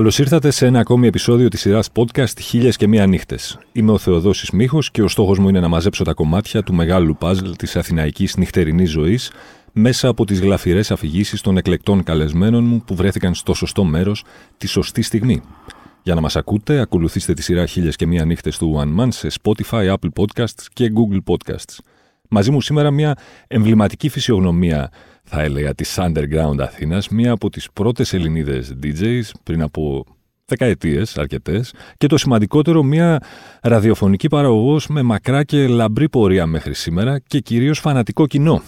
Καλώς 0.00 0.18
ήρθατε 0.18 0.50
σε 0.50 0.66
ένα 0.66 0.78
ακόμη 0.78 1.06
επεισόδιο 1.06 1.48
της 1.48 1.60
σειράς 1.60 1.88
podcast 1.94 2.38
Χίλιες 2.40 2.76
και 2.76 2.88
Μία 2.88 3.06
Νύχτες. 3.06 3.58
Είμαι 3.72 3.92
ο 3.92 3.98
Θεοδόσης 3.98 4.50
Μίχο 4.50 4.78
και 4.92 5.02
ο 5.02 5.08
στόχος 5.08 5.38
μου 5.38 5.48
είναι 5.48 5.60
να 5.60 5.68
μαζέψω 5.68 6.04
τα 6.04 6.12
κομμάτια 6.12 6.62
του 6.62 6.74
μεγάλου 6.74 7.16
παζλ 7.16 7.50
της 7.50 7.76
αθηναϊκής 7.76 8.36
νυχτερινής 8.36 8.90
ζωής 8.90 9.32
μέσα 9.72 10.08
από 10.08 10.24
τις 10.24 10.40
γλαφυρές 10.40 10.90
αφηγήσεις 10.90 11.40
των 11.40 11.56
εκλεκτών 11.56 12.02
καλεσμένων 12.02 12.64
μου 12.64 12.82
που 12.86 12.94
βρέθηκαν 12.94 13.34
στο 13.34 13.54
σωστό 13.54 13.84
μέρος 13.84 14.24
τη 14.56 14.66
σωστή 14.66 15.02
στιγμή. 15.02 15.42
Για 16.02 16.14
να 16.14 16.20
μας 16.20 16.36
ακούτε, 16.36 16.80
ακολουθήστε 16.80 17.32
τη 17.32 17.42
σειρά 17.42 17.66
Χίλιες 17.66 17.96
και 17.96 18.06
Μία 18.06 18.24
Νύχτες 18.24 18.58
του 18.58 18.80
One 18.80 19.00
Man 19.00 19.08
σε 19.10 19.28
Spotify, 19.42 19.94
Apple 19.94 20.22
Podcasts 20.22 20.64
και 20.72 20.92
Google 20.94 21.34
Podcasts. 21.34 21.78
Μαζί 22.28 22.50
μου 22.50 22.60
σήμερα 22.60 22.90
μια 22.90 23.16
εμβληματική 23.46 24.08
φυσιογνωμία 24.08 24.90
θα 25.32 25.42
έλεγα, 25.42 25.74
της 25.74 25.98
underground 26.00 26.58
Αθήνας, 26.60 27.08
μία 27.08 27.32
από 27.32 27.50
τις 27.50 27.68
πρώτες 27.72 28.12
Ελληνίδες 28.12 28.74
DJs 28.82 29.22
πριν 29.42 29.62
από 29.62 30.04
δεκαετίες 30.44 31.18
αρκετές 31.18 31.72
και 31.96 32.06
το 32.06 32.18
σημαντικότερο 32.18 32.82
μία 32.82 33.22
ραδιοφωνική 33.62 34.28
παραγωγός 34.28 34.86
με 34.86 35.02
μακρά 35.02 35.44
και 35.44 35.66
λαμπρή 35.66 36.08
πορεία 36.08 36.46
μέχρι 36.46 36.74
σήμερα 36.74 37.18
και 37.18 37.40
κυρίως 37.40 37.78
φανατικό 37.78 38.26
κοινό. 38.26 38.62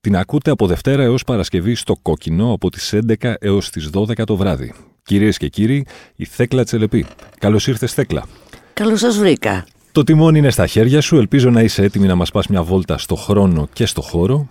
Την 0.00 0.16
ακούτε 0.16 0.50
από 0.50 0.66
Δευτέρα 0.66 1.02
έως 1.02 1.24
Παρασκευή 1.24 1.74
στο 1.74 1.94
Κόκκινο 2.02 2.52
από 2.52 2.70
τις 2.70 2.94
11 3.20 3.34
έως 3.40 3.70
τις 3.70 3.90
12 3.92 4.24
το 4.24 4.36
βράδυ. 4.36 4.74
Κυρίες 5.02 5.36
και 5.36 5.48
κύριοι, 5.48 5.86
η 6.16 6.24
Θέκλα 6.24 6.64
Τσελεπή. 6.64 7.06
Καλώς 7.38 7.66
ήρθες 7.66 7.92
Θέκλα. 7.92 8.26
Καλώς 8.72 8.98
σας 8.98 9.18
βρήκα. 9.18 9.66
Το 9.92 10.04
τιμόνι 10.04 10.38
είναι 10.38 10.50
στα 10.50 10.66
χέρια 10.66 11.00
σου. 11.00 11.16
Ελπίζω 11.16 11.50
να 11.50 11.62
είσαι 11.62 11.82
έτοιμη 11.82 12.06
να 12.06 12.14
μας 12.14 12.30
πας 12.30 12.46
μια 12.46 12.62
βόλτα 12.62 12.98
στο 12.98 13.14
χρόνο 13.14 13.68
και 13.72 13.86
στο 13.86 14.00
χώρο. 14.00 14.48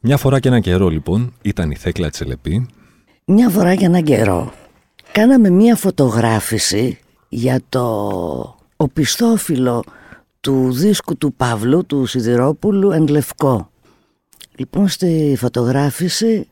Μια 0.00 0.16
φορά 0.16 0.40
και 0.40 0.48
έναν 0.48 0.60
καιρό 0.60 0.88
λοιπόν 0.88 1.32
ήταν 1.42 1.70
η 1.70 1.76
Θέκλα 1.76 2.10
Τσελεπή. 2.10 2.68
Μια 3.24 3.48
φορά 3.48 3.74
και 3.74 3.84
έναν 3.84 4.02
καιρό 4.02 4.52
κάναμε 5.12 5.50
μια 5.50 5.76
φωτογράφηση 5.76 6.98
για 7.28 7.60
το 7.68 8.56
οπισθόφυλλο 8.76 9.84
του 10.40 10.72
δίσκου 10.72 11.16
του 11.16 11.32
Παύλου, 11.32 11.86
του 11.86 12.06
Σιδηρόπουλου, 12.06 12.90
εν 12.90 13.06
Λευκό. 13.06 13.70
Λοιπόν 14.56 14.88
στη 14.88 15.34
φωτογράφηση 15.38 16.48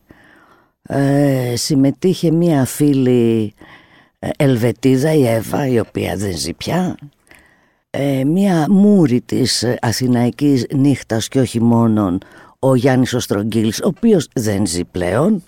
ε, 0.83 1.53
συμμετείχε 1.56 2.31
μια 2.31 2.64
φίλη 2.64 3.55
ε, 4.19 4.29
Ελβετίδα, 4.36 5.12
η 5.12 5.27
Εύα, 5.27 5.67
η 5.67 5.79
οποία 5.79 6.17
δεν 6.17 6.36
ζει 6.36 6.53
πια, 6.53 6.97
ε, 7.91 8.25
μια 8.25 8.67
μούρη 8.70 9.20
της 9.20 9.64
αθηναϊκής 9.81 10.67
νύχτας 10.75 11.29
και 11.29 11.41
όχι 11.41 11.61
μόνον 11.61 12.19
ο 12.67 12.75
Γιάννης 12.75 13.15
ο 13.14 13.20
Στρογγύλης, 13.20 13.80
ο 13.81 13.87
οποίος 13.87 14.29
δεν 14.33 14.67
ζει 14.67 14.84
πλέον, 14.84 15.43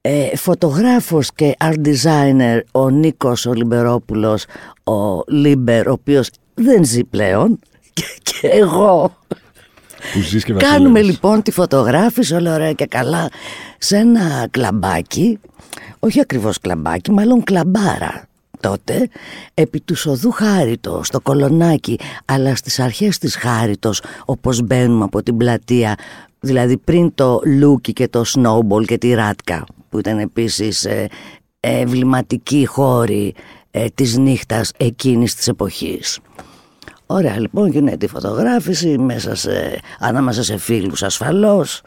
ε, 0.00 0.36
φωτογράφος 0.36 1.32
και 1.34 1.56
art 1.64 1.86
designer 1.86 2.60
ο 2.72 2.90
Νίκος 2.90 3.46
ο 3.46 3.52
Λιμπερόπουλος, 3.52 4.44
ο 4.84 5.22
Λίμπερ, 5.26 5.88
ο 5.88 5.92
οποίος 5.92 6.30
δεν 6.54 6.84
ζει 6.84 7.04
πλέον, 7.04 7.58
και, 7.92 8.04
και 8.22 8.48
εγώ. 8.48 9.16
Που 10.12 10.38
και 10.44 10.52
Κάνουμε 10.52 11.02
λοιπόν 11.02 11.42
τη 11.42 11.50
φωτογράφηση 11.50 12.34
όλα 12.34 12.54
ωραία 12.54 12.72
και 12.72 12.86
καλά 12.86 13.30
σε 13.78 13.96
ένα 13.96 14.48
κλαμπάκι, 14.50 15.38
όχι 15.98 16.20
ακριβώς 16.20 16.58
κλαμπάκι, 16.58 17.10
μάλλον 17.10 17.44
κλαμπάρα 17.44 18.28
τότε 18.68 19.08
επί 19.54 19.80
της 19.80 19.94
οδού 19.94 20.30
Χάριτος 20.30 21.06
στο 21.06 21.20
Κολονάκι 21.20 21.98
αλλά 22.24 22.56
στις 22.56 22.80
αρχές 22.80 23.18
της 23.18 23.36
Χάριτος 23.36 24.02
όπως 24.24 24.62
μπαίνουμε 24.62 25.04
από 25.04 25.22
την 25.22 25.36
πλατεία 25.36 25.94
δηλαδή 26.40 26.76
πριν 26.76 27.14
το 27.14 27.40
Λούκι 27.44 27.92
και 27.92 28.08
το 28.08 28.24
Σνόμπολ 28.24 28.84
και 28.84 28.98
τη 28.98 29.14
Ράτκα 29.14 29.64
που 29.88 29.98
ήταν 29.98 30.18
επίσης 30.18 30.84
ε, 30.84 31.08
εμβληματικοί 31.60 32.66
χώροι 32.66 33.34
ε, 33.70 33.86
της 33.94 34.16
νύχτας 34.16 34.72
εκείνης 34.76 35.34
της 35.34 35.48
εποχής. 35.48 36.18
Ωραία 37.06 37.40
λοιπόν 37.40 37.70
γίνεται 37.70 38.06
η 38.06 38.08
φωτογράφηση 38.08 38.98
μέσα 38.98 39.34
σε, 39.34 39.80
ανάμεσα 39.98 40.42
σε 40.42 40.56
φίλους 40.56 41.02
ασφαλώς 41.02 41.82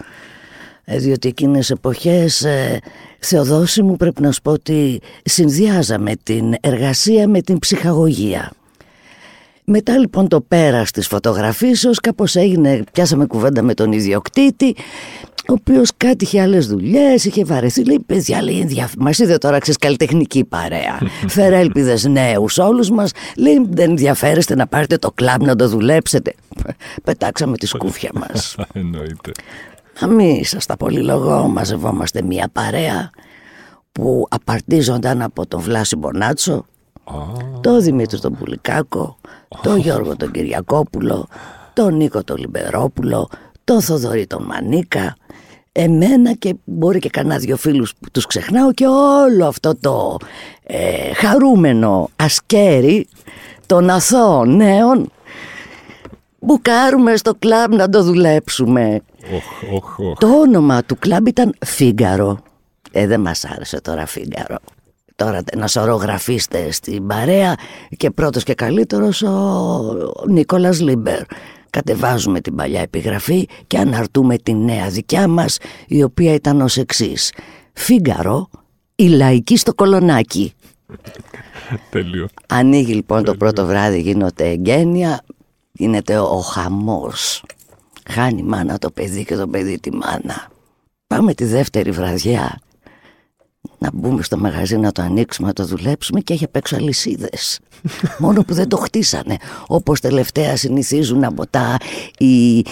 ε, 0.83 0.97
διότι 0.97 1.27
εκείνες 1.27 1.69
εποχές 1.69 2.43
ε, 2.43 2.79
Θεοδόση 3.19 3.83
μου 3.83 3.95
πρέπει 3.95 4.21
να 4.21 4.31
σου 4.31 4.41
πω 4.41 4.51
ότι 4.51 4.99
συνδυάζαμε 5.23 6.13
την 6.23 6.53
εργασία 6.61 7.27
με 7.27 7.41
την 7.41 7.59
ψυχαγωγία. 7.59 8.51
Μετά 9.63 9.97
λοιπόν 9.97 10.27
το 10.27 10.41
πέρας 10.41 10.91
της 10.91 11.07
φωτογραφίσεως 11.07 11.99
κάπως 11.99 12.35
έγινε, 12.35 12.83
πιάσαμε 12.91 13.25
κουβέντα 13.25 13.61
με 13.61 13.73
τον 13.73 13.91
ιδιοκτήτη 13.91 14.75
ο 15.49 15.53
οποίος 15.53 15.91
κάτι 15.97 16.23
είχε 16.23 16.41
άλλες 16.41 16.67
δουλειές, 16.67 17.25
είχε 17.25 17.43
βαρεθεί. 17.43 17.85
Λέει: 17.85 17.99
Παιδιά, 18.05 18.43
λέει, 18.43 18.87
μας 18.97 19.19
είδε 19.19 19.37
τώρα 19.37 19.59
ξέρεις 19.59 19.79
καλλιτεχνική 19.79 20.45
παρέα. 20.45 20.97
Φέρε 21.27 21.59
ελπίδες 21.59 22.05
νέους 22.05 22.57
όλους 22.57 22.89
μας. 22.89 23.11
Λέει: 23.37 23.65
Δεν 23.69 23.89
ενδιαφέρεστε 23.89 24.55
να 24.55 24.67
πάρετε 24.67 24.97
το 24.97 25.11
κλαμπ 25.11 25.41
να 25.41 25.55
το 25.55 25.67
δουλέψετε. 25.67 26.33
Πετάξαμε 27.03 27.57
τη 27.57 27.65
σκούφια 27.65 28.09
μας. 28.13 28.55
Εννοείται. 28.73 29.31
Να 29.99 30.07
μην 30.07 30.35
ήσασταν 30.35 30.77
πολύ 30.77 31.03
λογό, 31.03 31.47
μαζευόμαστε 31.47 32.21
μια 32.21 32.49
παρέα 32.51 33.09
που 33.91 34.27
απαρτίζονταν 34.29 35.21
από 35.21 35.47
τον 35.47 35.59
Βλάση 35.59 35.95
Μπονάτσο, 35.95 36.65
τον 37.61 37.81
Δημήτρη 37.81 38.19
τον 38.19 38.35
Πουλικάκο, 38.39 39.17
τον 39.61 39.77
Γιώργο 39.77 40.15
τον 40.15 40.31
Κυριακόπουλο, 40.31 41.27
τον 41.73 41.95
Νίκο 41.95 42.23
τον 42.23 42.37
Λιμπερόπουλο, 42.37 43.29
τον 43.63 43.81
Θοδωρή 43.81 44.27
τον 44.27 44.43
Μανίκα, 44.43 45.15
εμένα 45.71 46.33
και 46.33 46.55
μπορεί 46.63 46.99
και 46.99 47.09
κανένα 47.09 47.37
δυο 47.37 47.57
φίλους 47.57 47.93
που 47.95 48.11
τους 48.11 48.25
ξεχνάω 48.25 48.73
και 48.73 48.85
όλο 48.87 49.45
αυτό 49.47 49.75
το 49.75 50.17
ε, 50.63 51.13
χαρούμενο 51.13 52.09
ασκέρι 52.15 53.07
των 53.65 53.89
αθώων 53.89 54.55
νέων 54.55 55.11
μπουκάρουμε 56.41 57.15
στο 57.15 57.35
κλαμπ 57.39 57.73
να 57.73 57.89
το 57.89 58.03
δουλέψουμε. 58.03 59.01
Το 60.19 60.27
όνομα 60.27 60.83
του 60.83 60.95
κλαμπ 60.99 61.27
ήταν 61.27 61.53
Φίγκαρο. 61.65 62.39
Ε, 62.91 63.07
δεν 63.07 63.21
μας 63.21 63.45
άρεσε 63.45 63.81
τώρα 63.81 64.05
Φίγκαρο. 64.05 64.57
Τώρα 65.15 65.41
ένα 65.51 65.67
σωρό 65.67 65.95
γραφίστες 65.95 66.71
στην 66.71 67.07
παρέα 67.07 67.55
και 67.97 68.09
πρώτος 68.09 68.43
και 68.43 68.53
καλύτερος 68.53 69.21
ο 69.21 70.25
Νίκολας 70.27 70.79
Λίμπερ. 70.79 71.21
Κατεβάζουμε 71.69 72.41
την 72.41 72.55
παλιά 72.55 72.81
επιγραφή 72.81 73.47
και 73.67 73.77
αναρτούμε 73.77 74.37
την 74.37 74.63
νέα 74.63 74.89
δικιά 74.89 75.27
μας 75.27 75.57
η 75.87 76.03
οποία 76.03 76.33
ήταν 76.33 76.61
ως 76.61 76.77
εξής. 76.77 77.33
Φίγκαρο, 77.73 78.49
η 78.95 79.07
λαϊκή 79.07 79.57
στο 79.57 79.73
Κολονάκι. 79.73 80.53
Τέλειο. 81.89 82.27
Ανοίγει 82.47 82.93
λοιπόν 82.93 83.23
το 83.23 83.35
πρώτο 83.35 83.65
βράδυ 83.65 83.99
γίνονται 83.99 84.49
εγκαίνια 84.49 85.21
γίνεται 85.79 86.19
ο 86.19 86.39
χαμός. 86.39 87.43
Χάνει 88.09 88.43
μάνα 88.43 88.77
το 88.77 88.91
παιδί 88.91 89.25
και 89.25 89.35
το 89.35 89.47
παιδί 89.47 89.79
τη 89.79 89.91
μάνα. 89.91 90.51
Πάμε 91.07 91.33
τη 91.33 91.45
δεύτερη 91.45 91.91
βραδιά 91.91 92.59
να 93.77 93.89
μπούμε 93.93 94.23
στο 94.23 94.37
μαγαζί 94.37 94.77
να 94.77 94.91
το 94.91 95.01
ανοίξουμε, 95.01 95.47
να 95.47 95.53
το 95.53 95.65
δουλέψουμε 95.65 96.19
και 96.19 96.33
έχει 96.33 96.43
απ' 96.43 96.55
έξω 96.55 96.75
αλυσίδες. 96.75 97.59
Μόνο 98.19 98.43
που 98.43 98.53
δεν 98.53 98.67
το 98.67 98.77
χτίσανε. 98.77 99.37
Όπως 99.67 99.99
τελευταία 99.99 100.57
συνηθίζουν 100.57 101.23
από 101.23 101.47
τα 101.47 101.77
οι, 102.17 102.65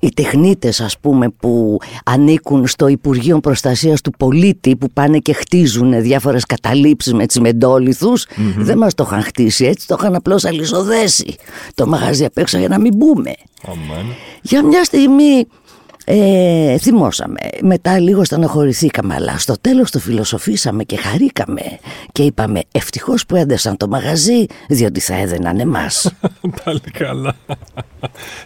οι 0.00 0.08
τεχνίτες 0.14 0.80
ας 0.80 0.98
πούμε 0.98 1.28
που 1.28 1.78
ανήκουν 2.04 2.66
στο 2.66 2.88
Υπουργείο 2.88 3.40
Προστασίας 3.40 4.00
του 4.00 4.10
Πολίτη 4.10 4.76
που 4.76 4.90
πάνε 4.92 5.18
και 5.18 5.32
χτίζουν 5.32 6.02
διάφορες 6.02 6.44
καταλήψεις 6.44 7.12
με 7.12 7.26
τσιμεντόλιθους 7.26 8.26
δεν 8.56 8.78
μας 8.78 8.94
το 8.94 9.04
είχαν 9.06 9.22
χτίσει 9.22 9.64
έτσι 9.64 9.86
το 9.86 9.96
είχαν 9.98 10.14
απλώς 10.14 10.44
αλυσοδέσει 10.44 11.34
το 11.74 11.86
μαγαζί 11.86 12.24
απ' 12.24 12.38
έξω 12.38 12.58
για 12.58 12.68
να 12.68 12.80
μην 12.80 12.96
μπούμε. 12.96 13.32
Για 14.42 14.64
μια 14.64 14.84
στιγμή 14.84 15.46
ε, 16.04 16.78
θυμώσαμε. 16.78 17.38
Μετά 17.62 17.98
λίγο 17.98 18.24
στενοχωρηθήκαμε 18.24 19.14
αλλά 19.14 19.38
στο 19.38 19.54
τέλος 19.60 19.90
το 19.90 19.98
φιλοσοφήσαμε 19.98 20.84
και 20.84 20.96
χαρήκαμε. 20.96 21.62
Και 22.12 22.22
είπαμε 22.22 22.60
ευτυχώς 22.72 23.26
που 23.26 23.36
έντεσαν 23.36 23.76
το 23.76 23.88
μαγαζί 23.88 24.46
διότι 24.68 25.00
θα 25.00 25.14
έδαιναν 25.14 25.60
εμάς 25.60 26.12
Πάλι 26.64 26.80
καλά. 26.92 27.34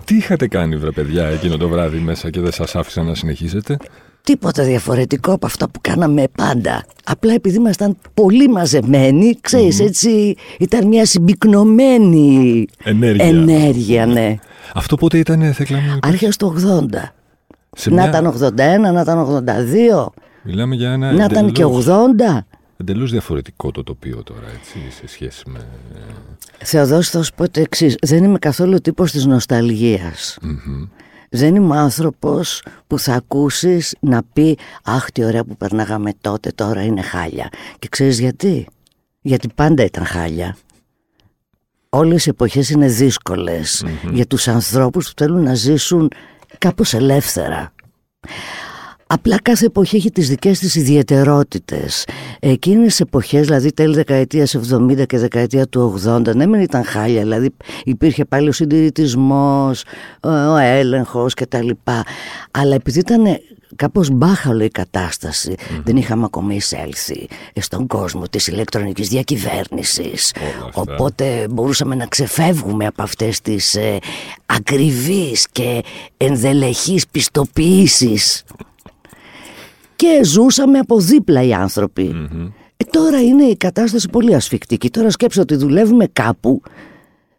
Τι 0.05 0.17
είχατε 0.17 0.49
κάνει 0.49 0.77
βρε 0.77 0.91
παιδιά 0.91 1.27
εκείνο 1.27 1.57
το 1.57 1.69
βράδυ 1.69 1.99
μέσα 1.99 2.31
και 2.31 2.41
δεν 2.41 2.53
σας 2.53 2.77
άφησαν 2.77 3.07
να 3.07 3.15
συνεχίσετε; 3.15 3.77
Τίποτα 4.23 4.65
διαφορετικό 4.65 5.33
από 5.33 5.47
αυτά 5.47 5.69
που 5.69 5.81
κάναμε 5.81 6.25
πάντα. 6.37 6.85
Απλά 7.05 7.33
επειδή 7.33 7.57
ήμασταν 7.57 7.97
πολύ 8.15 8.49
μαζεμένοι 8.49 9.39
Ξέρεις 9.41 9.81
έτσι 9.81 10.35
ήταν 10.59 10.87
μια 10.87 11.07
συμπυκνωμένη 11.07 12.67
ενέργεια, 12.85 13.25
ενέργεια 13.25 14.07
ναι. 14.07 14.37
Αυτό 14.75 14.97
πότε 14.97 15.19
ήταν 15.19 15.53
Θέκλα 15.53 15.81
μου 15.81 15.99
Άρχες 16.03 16.37
του 16.37 16.55
80 16.93 17.16
σε 17.79 17.91
να 17.91 17.95
μια- 17.97 18.09
ήταν 18.09 18.27
81, 18.27 18.93
να 18.93 19.01
ήταν 19.01 19.19
82, 19.19 20.13
Μιλάμε 20.43 20.75
για 20.75 20.91
ένα 20.93 21.13
να 21.13 21.25
ήταν 21.25 21.53
και 21.53 21.65
80. 21.65 22.47
Εντελώς 22.77 23.11
διαφορετικό 23.11 23.71
το 23.71 23.83
τοπίο 23.83 24.23
τώρα, 24.23 24.47
έτσι, 24.59 24.79
σε 25.01 25.07
σχέση 25.09 25.43
με... 25.51 25.59
Θεοδόση 26.59 27.11
θα 27.11 27.23
σου 27.23 27.33
πω 27.35 27.49
το 27.51 27.61
εξής. 27.61 27.97
Δεν 28.01 28.25
είμαι 28.25 28.39
καθόλου 28.39 28.79
τύπος 28.81 29.11
της 29.11 29.25
νοσταλγίας. 29.27 30.39
Μμμ. 30.43 30.85
Δεν 31.31 31.55
είμαι 31.55 31.79
άνθρωπος 31.79 32.63
που 32.87 32.99
θα 32.99 33.15
ακούσεις 33.15 33.97
να 34.01 34.23
πει 34.33 34.59
«Αχ, 34.85 35.11
τι 35.13 35.25
ωραία 35.25 35.45
που 35.45 35.57
περνάγαμε 35.57 36.13
τότε, 36.21 36.51
τώρα 36.55 36.83
είναι 36.83 37.03
χάλια». 37.03 37.49
Και 37.79 37.89
ξέρεις 37.91 38.19
γιατί; 38.21 38.67
γιατί 39.21 39.49
πάντα 39.55 39.85
ήταν 39.85 40.05
χάλια. 40.05 40.57
Όλες 41.89 42.27
οι 42.27 42.29
εποχές 42.31 42.71
είναι 42.71 42.87
δύσκολες 42.89 43.85
για 44.13 44.27
τους 44.27 44.49
ανθρώπους 44.49 45.07
που 45.09 45.13
θέλουν 45.17 45.43
να 45.43 45.55
ζήσουν 45.55 46.11
κάπως 46.59 46.95
ελεύθερα. 46.95 47.73
Απλά 49.09 49.39
κάθε 49.43 49.67
εποχή 49.67 49.97
έχει 49.97 50.11
τις 50.11 50.29
δικές 50.29 50.59
της 50.59 50.75
ιδιαιτερότητες. 50.75 52.05
Εκείνες 52.41 53.01
εποχές, 53.01 53.47
δηλαδή 53.47 53.73
τέλη 53.73 53.95
δεκαετίας 53.95 54.55
70 54.55 55.07
και 55.07 55.19
δεκαετία 55.19 55.67
του 55.67 56.01
80, 56.07 56.35
ναι 56.35 56.47
μεν 56.47 56.61
ήταν 56.61 56.85
χάλια, 56.85 57.23
δηλαδή 57.23 57.51
υπήρχε 57.85 58.25
πάλι 58.25 58.49
ο 58.49 58.53
συντηρητισμός, 58.53 59.85
ο 60.23 60.57
έλεγχος 60.57 61.35
κτλ. 61.35 61.71
Αλλά 62.51 62.75
επειδή 62.75 62.99
ήταν 62.99 63.23
κάπως 63.77 64.11
μπάχαλο 64.11 64.65
η 64.65 64.69
κατάσταση, 64.71 65.55
δεν 65.85 65.97
είχαμε 65.97 66.25
ακόμα 66.25 66.55
εισέλθει 66.55 67.29
στον 67.61 67.87
κόσμο 67.87 68.23
της 68.23 68.47
ηλεκτρονικής 68.47 69.09
διακυβέρνησης. 69.09 70.35
Οπότε 70.73 71.47
μπορούσαμε 71.51 71.95
να 71.95 72.07
ξεφεύγουμε 72.07 72.87
από 72.87 73.03
αυτές 73.03 73.41
τις 73.41 73.75
ε, 73.75 73.99
ακριβείς 74.47 75.47
και 75.53 75.83
ενδελεχείς 76.17 77.07
πιστοποιήσεις 77.07 78.45
και 79.97 80.21
ζούσαμε 80.25 80.79
από 80.79 81.01
δίπλα 81.01 81.43
οι 81.43 81.53
άνθρωποι. 81.53 82.15
Ε, 82.77 82.85
τώρα 82.91 83.23
είναι 83.23 83.45
η 83.45 83.57
κατάσταση 83.57 84.09
πολύ 84.09 84.35
ασφικτική. 84.35 84.91
Τώρα 84.91 85.11
σκέψω 85.11 85.41
ότι 85.41 85.57
δουλεύουμε 85.57 86.07
κάπου 86.13 86.63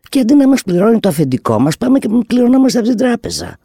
και 0.09 0.19
αντί 0.19 0.33
να 0.33 0.47
μας 0.47 0.63
πληρώνει 0.63 0.99
το 0.99 1.09
αφεντικό 1.09 1.59
μας 1.59 1.77
πάμε 1.77 1.99
και 1.99 2.09
πληρωνόμαστε 2.27 2.79
από 2.79 2.87
την 2.87 2.97
τράπεζα. 2.97 3.57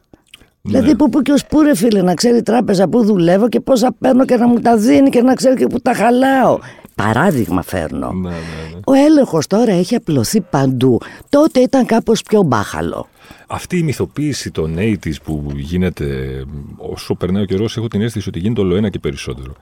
Ναι. 0.64 0.70
Δηλαδή 0.70 0.97
που 0.97 1.09
που 1.09 1.23
και 1.23 1.32
ως 1.32 1.47
που 1.47 1.62
ρε 1.62 1.75
φίλε 1.75 2.03
να 2.03 2.14
ξέρει 2.14 2.37
η 2.37 2.43
τράπεζα 2.43 2.88
που 2.88 3.05
δουλεύω 3.05 3.49
και 3.49 3.61
πόσα 3.61 3.94
παίρνω 3.99 4.25
και 4.25 4.37
να 4.37 4.47
μου 4.47 4.61
τα 4.61 4.76
δίνει 4.76 5.11
και 5.11 5.23
να 5.23 5.35
ξέρει 5.35 5.56
και 5.56 5.67
που 5.67 5.81
τα 5.81 5.94
χαλάω. 5.94 6.59
Παράδειγμα 6.94 7.62
φέρνω. 7.62 8.12
Ναι, 8.12 8.29
ναι, 8.29 8.37
ναι. 8.37 8.81
Ο 8.85 8.93
έλεγχος 8.93 9.47
τώρα 9.47 9.73
έχει 9.73 9.94
απλωθεί 9.94 10.41
παντού. 10.41 11.00
Τότε 11.29 11.61
ήταν 11.61 11.87
κάπως 11.87 12.23
πιο 12.23 12.43
μπάχαλο. 12.43 13.09
Αυτή 13.47 13.79
η 13.79 13.82
μυθοποίηση 13.82 14.50
των 14.50 14.75
80's 14.79 15.23
που 15.25 15.47
γίνεται 15.55 16.38
όσο 16.76 17.14
περνάει 17.14 17.43
ο 17.43 17.47
καιρός, 17.47 17.76
έχω 17.76 17.88
την 17.88 18.03
αίσθηση 18.03 18.29
ότι 18.29 18.38
γίνεται 18.38 18.61
όλο 18.61 18.76
ένα 18.76 18.88
και 18.88 18.99
περισσότερο. 18.99 19.55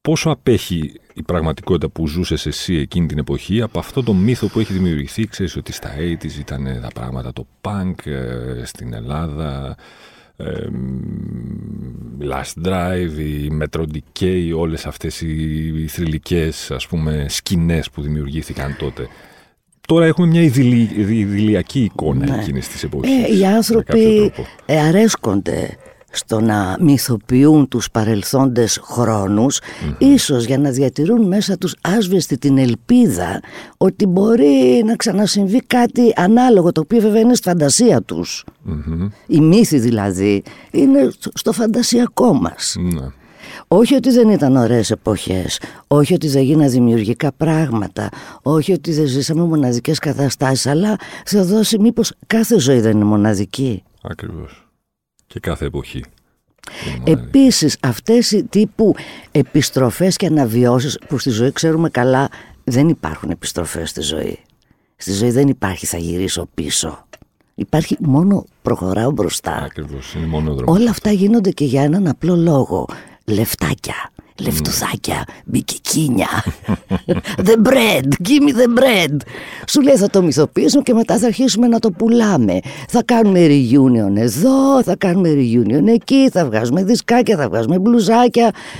Πόσο 0.00 0.30
απέχει 0.30 0.92
η 1.14 1.22
πραγματικότητα 1.22 1.88
που 1.88 2.06
ζούσες 2.06 2.46
εσύ 2.46 2.74
εκείνη 2.74 3.06
την 3.06 3.18
εποχή 3.18 3.62
από 3.62 3.78
αυτό 3.78 4.02
το 4.02 4.12
μύθο 4.12 4.46
που 4.46 4.60
έχει 4.60 4.72
δημιουργηθεί, 4.72 5.26
ξέρεις 5.26 5.56
ότι 5.56 5.72
στα 5.72 5.90
80's 5.98 6.38
ήταν 6.38 6.78
τα 6.82 6.88
πράγματα 6.94 7.32
το 7.32 7.46
punk 7.60 8.06
ε, 8.06 8.64
στην 8.64 8.94
Ελλάδα, 8.94 9.76
ε, 10.44 10.66
Last 12.20 12.68
Drive, 12.68 13.18
η 13.18 13.58
Metro 13.62 13.82
Decay, 13.82 14.52
όλες 14.56 14.86
αυτές 14.86 15.20
οι 15.20 15.86
θρηλυκές 15.88 16.70
ας 16.70 16.86
πούμε 16.86 17.26
σκηνές 17.28 17.90
που 17.90 18.02
δημιουργήθηκαν 18.02 18.76
τότε 18.78 19.08
τώρα 19.86 20.06
έχουμε 20.06 20.26
μια 20.26 20.42
ιδηλιακή 20.42 21.80
εικόνα 21.80 22.26
ναι. 22.26 22.40
εκείνης 22.40 22.68
της 22.68 22.82
εποχής. 22.82 23.24
Ε, 23.24 23.36
οι 23.36 23.46
άνθρωποι 23.46 24.32
ε, 24.66 24.80
αρέσκονται 24.80 25.76
στο 26.12 26.40
να 26.40 26.76
μυθοποιούν 26.80 27.68
τους 27.68 27.90
παρελθόντες 27.90 28.80
ίσως 29.98 30.44
για 30.44 30.58
να 30.58 30.70
διατηρούν 30.70 31.26
μέσα 31.26 31.58
τους 31.58 31.74
άσβεστη 31.80 32.38
την 32.38 32.58
ελπίδα 32.58 33.40
ότι 33.76 34.06
μπορεί 34.06 34.82
να 34.86 34.96
ξανασυμβεί 34.96 35.62
κάτι 35.66 36.12
ανάλογο 36.16 36.72
το 36.72 36.80
οποίο 36.80 37.00
βέβαια 37.00 37.20
είναι 37.20 37.34
στη 37.34 37.48
φαντασία 37.48 38.02
τους 38.02 38.44
mm-hmm. 38.68 39.08
η 39.26 39.40
μύθη 39.40 39.78
δηλαδή 39.78 40.42
είναι 40.70 41.10
στο 41.34 41.52
φαντασιακό 41.52 42.32
μας 42.34 42.76
ναι. 42.78 43.06
Όχι 43.68 43.94
ότι 43.94 44.10
δεν 44.10 44.28
ήταν 44.28 44.56
ωραίες 44.56 44.90
εποχές, 44.90 45.60
όχι 45.86 46.14
ότι 46.14 46.28
δεν 46.28 46.42
γίνανε 46.42 46.68
δημιουργικά 46.68 47.32
πράγματα, 47.32 48.08
όχι 48.42 48.72
ότι 48.72 48.92
δεν 48.92 49.06
ζήσαμε 49.06 49.42
μοναδικές 49.42 49.98
καταστάσεις, 49.98 50.66
αλλά 50.66 50.96
θα 51.24 51.44
δώσει 51.44 51.78
μήπως 51.78 52.12
κάθε 52.26 52.58
ζωή 52.58 52.80
δεν 52.80 52.90
είναι 52.90 53.04
μοναδική. 53.04 53.82
Ακριβώς. 54.02 54.61
Και 55.32 55.40
κάθε 55.40 55.64
εποχή. 55.64 56.04
Επίσης 57.04 57.76
αυτές 57.80 58.30
οι 58.30 58.44
τύπου 58.44 58.94
επιστροφές 59.30 60.16
και 60.16 60.26
αναβιώσεις 60.26 60.98
που 61.08 61.18
στη 61.18 61.30
ζωή 61.30 61.52
ξέρουμε 61.52 61.88
καλά 61.90 62.28
δεν 62.64 62.88
υπάρχουν 62.88 63.30
επιστροφές 63.30 63.90
στη 63.90 64.00
ζωή. 64.00 64.38
Στη 64.96 65.12
ζωή 65.12 65.30
δεν 65.30 65.48
υπάρχει 65.48 65.86
θα 65.86 65.96
γυρίσω 65.96 66.48
πίσω. 66.54 67.06
Υπάρχει 67.54 67.96
μόνο 68.00 68.44
προχωράω 68.62 69.10
μπροστά. 69.10 69.54
Ακριβώς, 69.54 70.14
είναι 70.14 70.26
μόνο 70.26 70.54
δρόμος. 70.54 70.78
Όλα 70.80 70.90
αυτά 70.90 71.10
γίνονται 71.10 71.50
και 71.50 71.64
για 71.64 71.82
έναν 71.82 72.08
απλό 72.08 72.36
λόγο 72.36 72.88
λεφτάκια, 73.24 74.10
λεφτουδάκια, 74.42 75.24
μπικικίνια. 75.44 76.28
the 77.48 77.56
bread, 77.56 78.06
give 78.28 78.42
me 78.42 78.52
the 78.52 78.78
bread. 78.78 79.16
Σου 79.68 79.80
λέει 79.80 79.96
θα 79.96 80.10
το 80.10 80.22
μυθοποιήσουμε 80.22 80.82
και 80.82 80.94
μετά 80.94 81.18
θα 81.18 81.26
αρχίσουμε 81.26 81.66
να 81.66 81.78
το 81.78 81.90
πουλάμε. 81.90 82.58
Θα 82.88 83.02
κάνουμε 83.04 83.46
reunion 83.46 84.16
εδώ, 84.16 84.82
θα 84.82 84.96
κάνουμε 84.96 85.28
reunion 85.28 85.86
εκεί, 85.86 86.28
θα 86.32 86.44
βγάζουμε 86.44 86.84
δισκάκια, 86.84 87.36
θα 87.36 87.48
βγάζουμε 87.48 87.76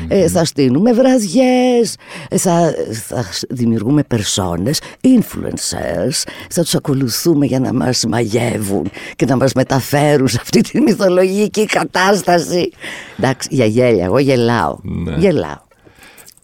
ε, 0.08 0.28
θα 0.28 0.44
στείλουμε 0.44 0.92
βραδιές, 0.92 1.96
ε, 2.28 2.38
θα, 2.38 2.74
θα 3.06 3.24
δημιουργούμε 3.48 4.02
περσόνες, 4.02 4.80
influencers, 5.02 6.22
θα 6.50 6.62
τους 6.62 6.74
ακολουθούμε 6.74 7.46
για 7.46 7.60
να 7.60 7.72
μας 7.72 8.04
μαγεύουν 8.08 8.90
και 9.16 9.26
να 9.26 9.36
μας 9.36 9.52
μεταφέρουν 9.52 10.28
σε 10.28 10.38
αυτή 10.40 10.60
τη 10.60 10.80
μυθολογική 10.80 11.66
κατάσταση. 11.66 12.70
Εντάξει, 13.18 13.48
για 13.52 13.66
γέλια, 13.66 14.04
εγώ 14.04 14.18
γελάω. 14.18 14.76
Ναι. 14.82 15.16
Γελάω. 15.18 15.51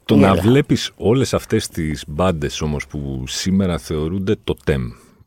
Το 0.09 0.17
να 0.17 0.35
βλέπεις 0.35 0.91
όλες 0.97 1.35
αυτές 1.35 1.69
τις 1.69 2.05
μπάντες 2.09 2.61
όμως 2.61 2.87
που 2.87 3.23
σήμερα 3.27 3.79
θεωρούνται 3.79 4.37
το 4.45 4.57
TEM. 4.67 4.81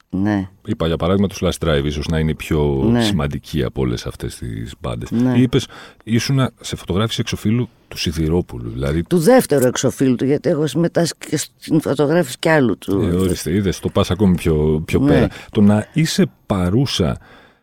Ναι. 0.09 0.49
Είπα 0.65 0.87
για 0.87 0.97
παράδειγμα 0.97 1.27
του 1.27 1.35
Last 1.39 1.67
Drive, 1.67 1.83
ίσως 1.83 2.07
να 2.07 2.19
είναι 2.19 2.33
πιο 2.33 2.87
ναι. 2.91 3.03
σημαντική 3.03 3.63
από 3.63 3.81
όλες 3.81 4.05
αυτές 4.05 4.35
τις 4.35 4.73
μπάντες. 4.79 5.11
Ναι. 5.11 5.33
Είπες, 5.37 5.67
ήσουν 6.03 6.49
σε 6.61 6.75
φωτογράφηση 6.75 7.21
εξοφίλου 7.21 7.69
του 7.87 7.97
Σιδηρόπουλου. 7.97 8.69
Δηλαδή... 8.69 9.03
Του 9.03 9.17
δεύτερου 9.17 9.67
εξοφίλου 9.67 10.15
του, 10.15 10.25
γιατί 10.25 10.49
έχω 10.49 10.67
συμμετάσχει 10.67 11.13
και 11.29 11.37
στην 11.37 11.81
φωτογράφηση 11.81 12.37
κι 12.39 12.49
άλλου 12.49 12.77
του. 12.77 13.01
Ε, 13.01 13.15
ορίστε, 13.15 13.53
είδες, 13.53 13.79
το 13.79 13.89
πας 13.89 14.11
ακόμη 14.11 14.35
πιο, 14.35 14.83
πιο 14.85 14.99
ναι. 14.99 15.07
πέρα. 15.07 15.27
Το 15.51 15.61
να 15.61 15.87
είσαι 15.93 16.25
παρούσα 16.45 17.17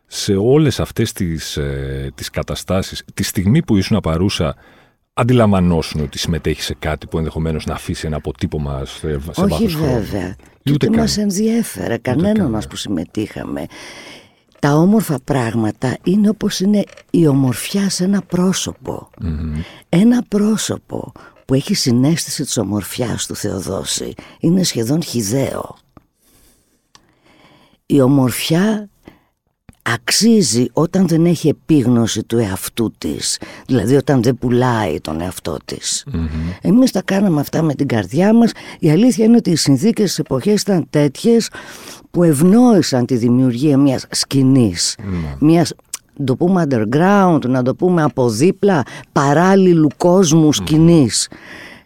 σε 0.05 0.35
όλες 0.35 0.79
αυτές 0.79 1.11
τις, 1.11 1.57
ε, 1.57 2.11
τις 2.15 2.29
καταστάσεις, 2.29 3.03
τη 3.13 3.23
στιγμή 3.23 3.63
που 3.63 3.77
ήσουν 3.77 3.99
παρούσα 3.99 4.55
αντιλαμβανόσουν 5.19 6.01
ότι 6.01 6.17
συμμετέχει 6.17 6.61
σε 6.61 6.75
κάτι 6.79 7.07
που 7.07 7.17
ενδεχομένως 7.17 7.65
να 7.65 7.73
αφήσει 7.73 8.07
ένα 8.07 8.15
αποτύπωμα 8.15 8.85
σε, 8.85 9.19
σε 9.31 9.41
Όχι 9.41 9.67
βέβαια. 9.67 10.35
Και 10.63 10.71
ούτε 10.71 10.89
μας 10.89 11.17
ενδιέφερε 11.17 11.97
κανέναν 11.97 12.49
μας 12.49 12.67
που 12.67 12.75
συμμετείχαμε. 12.75 13.65
Τα 14.59 14.73
όμορφα 14.73 15.19
πράγματα 15.23 15.97
είναι 16.03 16.29
όπως 16.29 16.59
είναι 16.59 16.83
η 17.09 17.27
ομορφιά 17.27 17.89
σε 17.89 18.03
ένα 18.03 18.23
Ένα 19.89 20.23
πρόσωπο 20.27 21.11
που 21.45 21.53
έχει 21.53 21.73
συνέστηση 21.73 22.43
της 22.43 22.57
ομορφιάς 22.57 23.25
του 23.25 23.35
Θεοδόση 23.35 24.13
είναι 24.39 24.63
σχεδόν 24.63 25.03
χιδαίο. 25.03 25.77
Η 27.85 28.01
ομορφιά 28.01 28.89
αξίζει 29.81 30.65
όταν 30.73 31.07
δεν 31.07 31.25
έχει 31.25 31.47
επίγνωση 31.47 32.23
του 32.23 32.37
εαυτού 32.37 32.91
της. 32.97 33.39
Δηλαδή 33.67 33.95
όταν 33.95 34.23
δεν 34.23 34.37
πουλάει 34.37 34.99
τον 35.01 35.21
εαυτό 35.21 35.57
της. 35.65 36.05
Mm-hmm. 36.13 36.57
εμείς 36.61 36.91
τα 36.91 37.01
κάναμε 37.01 37.39
αυτά 37.39 37.61
με 37.61 37.73
την 37.73 37.87
καρδιά 37.87 38.33
μας. 38.33 38.51
Η 38.79 38.91
αλήθεια 38.91 39.25
είναι 39.25 39.37
ότι 39.37 39.49
οι 39.49 39.55
συνθήκες 39.55 40.05
της 40.05 40.19
εποχής 40.19 40.61
ήταν 40.61 40.87
τέτοιες 40.89 41.49
που 42.11 42.23
ευνόησαν 42.23 43.05
τη 43.05 43.15
δημιουργία 43.15 43.77
μιας 43.77 44.05
σκηνής. 44.09 44.97
Mm-hmm. 44.99 45.37
μιας 45.39 45.73
να 46.19 46.25
το 46.25 46.35
πούμε 46.35 46.67
underground, 46.69 47.45
να 47.47 47.63
το 47.63 47.75
πούμε 47.75 48.03
από 48.03 48.29
δίπλα 48.29 48.83
παράλληλου 49.11 49.87
κόσμου 49.97 50.53
σκηνής. 50.53 51.29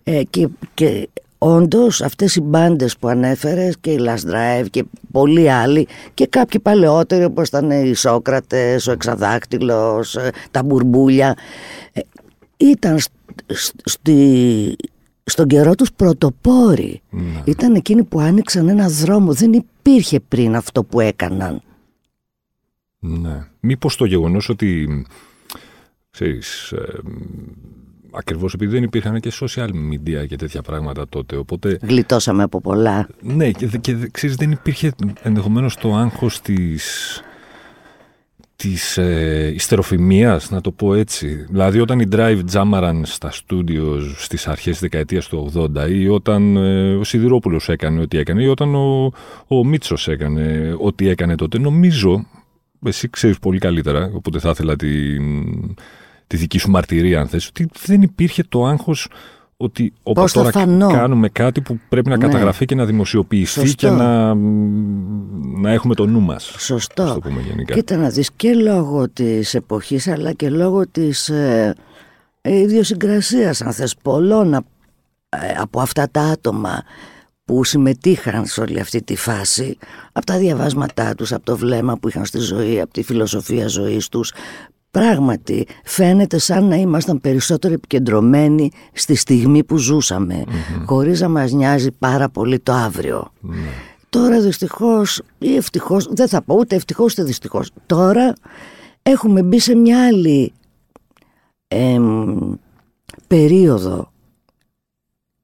Ε, 0.04 0.24
και, 0.30 0.48
και 0.74 1.10
Όντως 1.46 2.02
αυτές 2.02 2.36
οι 2.36 2.42
μπάντες 2.42 2.98
που 2.98 3.08
ανέφερες 3.08 3.78
και 3.82 3.92
η 3.92 4.00
Last 4.00 4.32
Drive 4.32 4.66
και 4.70 4.84
πολλοί 5.12 5.52
άλλοι 5.52 5.88
και 6.14 6.28
κάποιοι 6.28 6.60
παλαιότεροι 6.60 7.24
όπως 7.24 7.48
ήταν 7.48 7.72
οι 7.72 7.94
Σόκρατες, 7.94 8.88
ο 8.88 8.92
Εξαδάκτυλος, 8.92 10.16
ε, 10.16 10.32
τα 10.52 10.64
Μπουρμπούλια 10.64 11.38
ε, 11.94 12.02
ήταν 12.58 12.98
στη, 13.84 14.76
στον 15.24 15.48
καιρό 15.48 15.76
τους 15.76 15.94
πρωτοπόροι. 15.94 17.02
Ναι. 17.10 17.42
Ήταν 17.46 17.76
εκείνοι 17.76 18.04
που 18.04 18.20
άνοιξαν 18.20 18.68
ένα 18.68 18.88
δρόμο. 18.88 19.34
Δεν 19.34 19.54
υπήρχε 19.54 20.20
πριν 20.20 20.56
αυτό 20.56 20.84
που 20.84 21.00
έκαναν. 21.00 21.62
Ναι. 23.00 23.48
Μήπως 23.60 23.96
το 23.96 24.06
γεγονός 24.06 24.50
ότι 24.50 25.06
ξέρεις, 26.10 26.72
ε, 26.72 27.00
Ακριβώς 28.16 28.54
επειδή 28.54 28.72
δεν 28.72 28.84
υπήρχαν 28.84 29.20
και 29.20 29.32
social 29.40 29.70
media 29.70 30.28
και 30.28 30.36
τέτοια 30.36 30.62
πράγματα 30.62 31.08
τότε. 31.10 31.36
Οπότε... 31.36 31.78
Γλιτώσαμε 31.82 32.44
από 32.44 32.62
πολλά. 32.62 33.08
Ναι, 33.22 33.52
και, 33.52 33.66
και 33.82 33.96
ξέρεις, 34.12 34.36
δεν 34.36 34.52
υπήρχε 34.52 34.92
ενδεχομένως 35.22 35.76
το 35.76 35.96
άγχος 35.96 36.42
τη 36.42 36.78
της 38.56 38.98
ε, 38.98 39.52
ιστεροφημίας, 39.54 40.50
να 40.50 40.62
το 40.62 40.72
πω 40.72 40.94
έτσι. 40.94 41.46
Δηλαδή 41.50 41.80
όταν 41.80 42.00
οι 42.00 42.08
Drive 42.12 42.40
τζάμαραν 42.46 43.06
στα 43.06 43.32
στούντιο 43.32 44.00
στις 44.18 44.48
αρχές 44.48 44.72
της 44.72 44.80
δεκαετίας 44.80 45.28
του 45.28 45.52
80 45.76 45.90
ή 45.90 46.08
όταν 46.08 46.56
ε, 46.56 46.96
ο 46.96 47.04
Σιδηρόπουλος 47.04 47.70
έκανε 47.70 48.02
ό,τι 48.02 48.18
έκανε 48.18 48.44
ή 48.44 48.48
όταν 48.48 48.76
ο, 48.76 49.12
ο 49.48 49.66
Μίτσος 49.66 50.08
έκανε 50.08 50.76
ό,τι 50.80 51.08
έκανε 51.08 51.36
τότε, 51.36 51.60
νομίζω, 51.60 52.26
εσύ 52.86 53.10
ξέρεις 53.10 53.40
πολύ 53.40 53.60
καλύτερα, 53.60 54.12
οπότε 54.14 54.40
θα 54.40 54.50
ήθελα 54.50 54.76
τη, 54.76 54.88
τη 56.28 56.38
δική 56.38 56.58
σου 56.58 56.70
μαρτυρία 56.70 57.20
αν 57.20 57.28
θες, 57.28 57.48
ότι 57.48 57.70
δεν 57.86 58.02
υπήρχε 58.02 58.44
το 58.50 58.66
άγχος 58.66 59.08
ότι 59.58 59.94
όπως 60.04 60.32
τώρα 60.32 60.52
κάνουμε 60.76 61.30
κάτι 61.30 61.62
που 61.62 61.80
πρέπει 61.90 62.10
να 62.10 62.18
ναι. 62.18 62.26
καταγραφεί 62.26 62.66
και 62.66 62.76
να 62.76 62.86
δημοσιοποιηθεί 62.86 63.76
και 63.76 63.90
να, 63.90 64.34
να 65.62 65.72
έχουμε 65.72 65.96
το 65.96 66.06
νου 66.06 66.22
μας. 66.22 66.56
Σωστό. 66.58 67.20
πούμε 67.22 67.42
γενικά. 67.42 67.74
Κοίτα 67.74 67.98
να 67.98 68.10
δεις 68.10 68.32
και 68.36 68.54
λόγω 68.54 69.10
της 69.10 69.54
εποχής 69.54 70.08
αλλά 70.08 70.34
και 70.34 70.50
λόγω 70.50 70.88
της 70.88 71.30
ε, 71.30 71.76
ιδιοσυγκρασίας 72.42 73.62
αν 73.62 73.74
θες 73.74 73.96
πολλών 74.02 74.54
ε, 74.54 74.64
από 75.58 75.80
αυτά 75.80 76.08
τα 76.12 76.22
άτομα 76.22 76.84
που 77.46 77.64
συμμετείχαν 77.64 78.46
σε 78.46 78.62
όλη 78.62 78.80
αυτή 78.80 79.02
τη 79.02 79.16
φάση 79.16 79.78
από 80.12 80.26
τα 80.26 80.38
διαβάσματά 80.38 81.16
τους, 81.16 81.34
από 81.34 81.46
το 81.46 81.58
βλέμμα 81.58 81.98
που 81.98 82.08
είχαν 82.08 82.26
στη 82.26 82.40
ζωή, 82.40 82.82
από 82.82 82.94
τη 82.94 83.04
φιλοσοφία 83.04 83.68
ζωής 83.68 84.10
τους 84.10 84.34
Πράγματι 84.94 85.68
φαίνεται 85.84 86.38
σαν 86.38 86.66
να 86.66 86.76
ήμασταν 86.76 87.22
περισσότερο 87.22 87.74
επικεντρωμένοι 87.74 88.72
στη 88.94 89.16
στιγμή 89.16 89.64
που 89.64 89.78
ζούσαμε 89.78 90.44
mm-hmm. 90.48 90.84
χωρίς 90.86 91.22
να 91.22 91.30
μας 91.30 91.52
νοιάζει 91.52 91.92
πάρα 91.92 92.30
πολύ 92.30 92.60
το 92.60 92.72
αύριο. 92.72 93.32
Ναι. 93.40 93.56
Τώρα 94.10 94.42
δυστυχώς 94.42 95.22
ή 95.38 95.56
ευτυχώς, 95.56 96.08
δεν 96.12 96.28
θα 96.28 96.42
πω 96.42 96.56
ούτε 96.56 96.76
ευτυχώς 96.76 97.12
ούτε 97.12 97.24
δυστυχώς, 97.24 97.72
τώρα 97.86 98.34
έχουμε 99.02 99.44
μπει 99.44 99.60
σε 99.60 99.76
μια 99.76 100.06
άλλη 100.08 100.54
περίοδο 103.28 104.12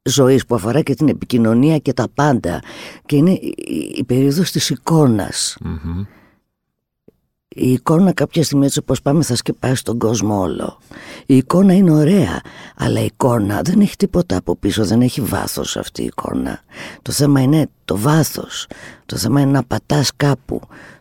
ζωής 0.03 0.46
που 0.46 0.56
αφορά 0.56 0.82
και 0.82 0.94
την 0.94 1.08
επικοινωνία 1.08 1.77
και 1.77 1.94
τα 1.94 2.08
πάντα 2.13 2.62
και 3.06 3.15
είναι 3.15 3.32
η, 3.32 3.56
η 3.96 4.03
περίοδος 4.03 4.51
της 4.51 4.70
εικόνας 4.70 5.58
η 7.56 7.72
εικόνα 7.72 8.13
κάποια 8.13 8.44
στιγμή 8.44 8.65
έτσι 8.65 8.79
όπως 8.79 9.01
πάμε 9.01 9.24
θα 9.24 9.36
σκεπάσει 9.36 9.84
τον 9.84 9.98
κόσμο 9.98 10.39
όλο. 10.39 10.79
Η 11.25 11.38
εικόνα 11.38 11.74
είναι 11.74 11.91
ωραία, 11.91 12.41
αλλά 12.75 13.01
η 13.01 13.06
εικόνα 13.06 13.62
δεν 13.62 13.79
έχει 13.79 13.96
τίποτα 13.96 14.38
από 14.38 14.56
πίσω, 14.56 14.86
δεν 14.86 15.01
έχει 15.01 15.22
βάθος 15.22 15.77
αυτή 15.77 16.01
η 16.01 16.06
εικόνα. 16.06 16.60
Το 17.01 17.12
θέμα 17.12 17.41
είναι 17.41 17.68
το 17.86 17.98
βάθος, 17.98 18.68
το 19.06 19.18
θέμα 19.18 19.41
είναι 19.41 19.51
να 19.51 19.63
πατάς 19.63 20.12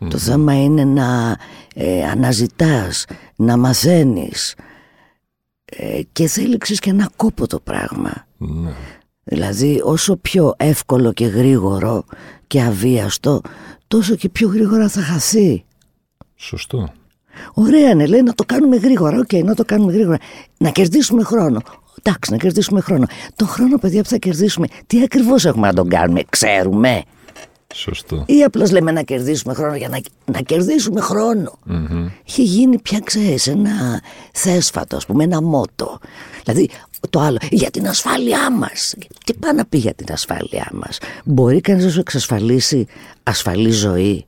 το 0.09 0.17
θέμα 0.17 0.63
είναι 0.63 0.83
να 0.83 1.37
ε, 1.75 2.03
αναζητάς, 2.03 3.05
να 3.35 3.57
μαθαίνεις 3.57 4.55
ε, 5.65 6.01
και 6.11 6.27
θέλει 6.27 6.57
και 6.57 6.89
ένα 6.89 7.09
κόπο 7.15 7.47
το 7.47 7.59
πράγμα. 7.59 8.25
Ναι. 8.37 8.73
Δηλαδή 9.23 9.81
όσο 9.83 10.15
πιο 10.15 10.53
εύκολο 10.57 11.13
και 11.13 11.25
γρήγορο 11.25 12.03
και 12.47 12.61
αβίαστο 12.61 13.41
τόσο 13.87 14.15
και 14.15 14.29
πιο 14.29 14.47
γρήγορα 14.47 14.89
θα 14.89 15.01
χαθεί. 15.01 15.63
Σωστό. 16.41 16.91
Ωραία, 17.53 17.95
ναι, 17.95 18.05
λέει 18.05 18.21
να 18.21 18.33
το 18.33 18.43
κάνουμε 18.45 18.75
γρήγορα. 18.75 19.17
OK, 19.17 19.27
okay, 19.31 19.43
να 19.43 19.55
το 19.55 19.65
κάνουμε 19.65 19.93
γρήγορα. 19.93 20.17
Να 20.57 20.69
κερδίσουμε 20.69 21.23
χρόνο. 21.23 21.61
Εντάξει, 22.03 22.31
να 22.31 22.37
κερδίσουμε 22.37 22.81
χρόνο. 22.81 23.05
Το 23.35 23.45
χρόνο, 23.45 23.77
παιδιά, 23.77 24.01
που 24.03 24.09
θα 24.09 24.17
κερδίσουμε, 24.17 24.67
τι 24.87 25.01
ακριβώς 25.01 25.45
έχουμε 25.45 25.67
να 25.67 25.73
τον 25.73 25.89
κάνουμε, 25.89 26.21
ξέρουμε; 26.29 27.03
Σωστό. 27.73 28.23
Ή 28.27 28.43
απλώς 28.43 28.71
λέμε 28.71 28.91
να 28.91 29.01
κερδίσουμε 29.01 29.53
χρόνο 29.53 29.75
για 29.75 29.89
να, 29.89 29.99
να 30.25 30.41
κερδίσουμε 30.41 31.01
χρόνο. 31.01 31.59
Mm-hmm. 31.69 32.11
Είχε 32.25 32.41
γίνει 32.41 32.79
πια, 32.79 32.99
ξέρεις, 33.03 33.47
ένα 33.47 34.01
θέσφατο, 34.33 34.95
ας 34.95 35.05
πούμε, 35.05 35.23
ένα 35.23 35.41
μότο. 35.41 35.99
Δηλαδή, 36.43 36.69
το 37.09 37.19
άλλο, 37.19 37.37
για 37.49 37.71
την 37.71 37.87
ασφάλειά 37.87 38.51
μας. 38.51 38.95
Τι 39.25 39.33
πάει 39.33 39.53
να 39.53 39.65
πει 39.65 39.77
για 39.77 39.93
την 39.93 40.05
ασφάλειά 40.11 40.69
μας. 40.73 40.97
Μπορεί 41.23 41.61
κανείς 41.61 41.83
να 41.83 41.89
σου 41.89 41.99
εξασφαλίσει 41.99 42.87
ασφαλή 43.23 43.71
ζωή; 43.71 44.25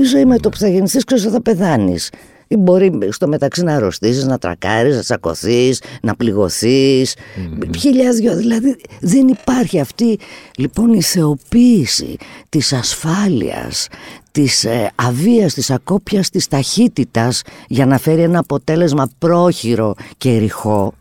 Η 0.00 0.04
ζωή 0.04 0.24
με 0.24 0.38
το 0.38 0.48
που 0.48 0.56
θα 0.56 0.68
γεννηθείς, 0.68 1.04
ξέρει 1.04 1.20
θα 1.20 1.42
πεθάνεις. 1.42 2.10
Ή 2.48 2.56
μπορεί 2.56 2.98
στο 3.10 3.28
μεταξύ 3.28 3.62
να 3.62 3.74
αρρωστήσεις, 3.74 4.24
να 4.24 4.38
τρακάρεις, 4.38 4.96
να 4.96 5.02
τσακωθείς, 5.02 5.82
να 6.02 6.14
πληγωθείς. 6.14 7.14
Mm-hmm. 7.14 7.76
Χιλιάδιο. 7.78 8.36
Δηλαδή 8.36 8.76
δεν 9.00 9.28
υπάρχει 9.28 9.80
αυτή 9.80 10.18
λοιπόν 10.56 10.92
η 10.92 11.02
θεοποίηση 11.02 12.16
της 12.48 12.72
ασφάλειας, 12.72 13.88
της 14.30 14.64
ε, 14.64 14.90
αβίας, 14.94 15.54
της 15.54 15.70
ακόπιας, 15.70 16.30
της 16.30 16.48
ταχύτητας 16.48 17.42
για 17.68 17.86
να 17.86 17.98
φέρει 17.98 18.22
ένα 18.22 18.38
αποτέλεσμα 18.38 19.10
πρόχειρο 19.18 19.94
και 20.16 20.38
ρηχό. 20.38 20.92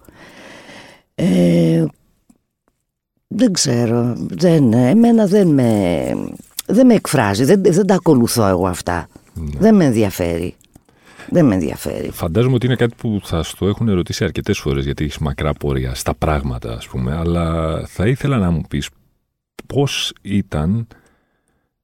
Ε, 1.15 1.85
δεν 3.27 3.53
ξέρω, 3.53 4.15
δεν, 4.17 4.73
εμένα 4.73 5.25
δεν 5.25 5.47
με, 5.47 6.03
δεν 6.69 6.85
με 6.85 6.93
εκφράζει, 6.93 7.43
δεν, 7.43 7.61
δεν 7.63 7.85
τα 7.85 7.95
ακολουθώ 7.95 8.47
εγώ 8.47 8.67
αυτά. 8.67 9.07
Ναι. 9.33 9.59
Δεν 9.59 9.75
με 9.75 9.85
ενδιαφέρει. 9.85 10.55
Δεν 11.29 11.45
με 11.45 11.53
ενδιαφέρει. 11.53 12.09
Φαντάζομαι 12.11 12.55
ότι 12.55 12.65
είναι 12.65 12.75
κάτι 12.75 12.95
που 12.97 13.19
θα 13.23 13.43
στο 13.43 13.67
έχουν 13.67 13.87
ερωτήσει 13.87 14.23
αρκετές 14.23 14.59
φορές 14.59 14.85
γιατί 14.85 15.03
έχεις 15.03 15.17
μακρά 15.17 15.53
πορεία 15.53 15.93
στα 15.93 16.13
πράγματα, 16.13 16.73
ας 16.73 16.87
πούμε. 16.87 17.15
Αλλά 17.15 17.77
θα 17.87 18.07
ήθελα 18.07 18.37
να 18.37 18.51
μου 18.51 18.61
πεις 18.69 18.89
πώς 19.67 20.13
ήταν 20.21 20.87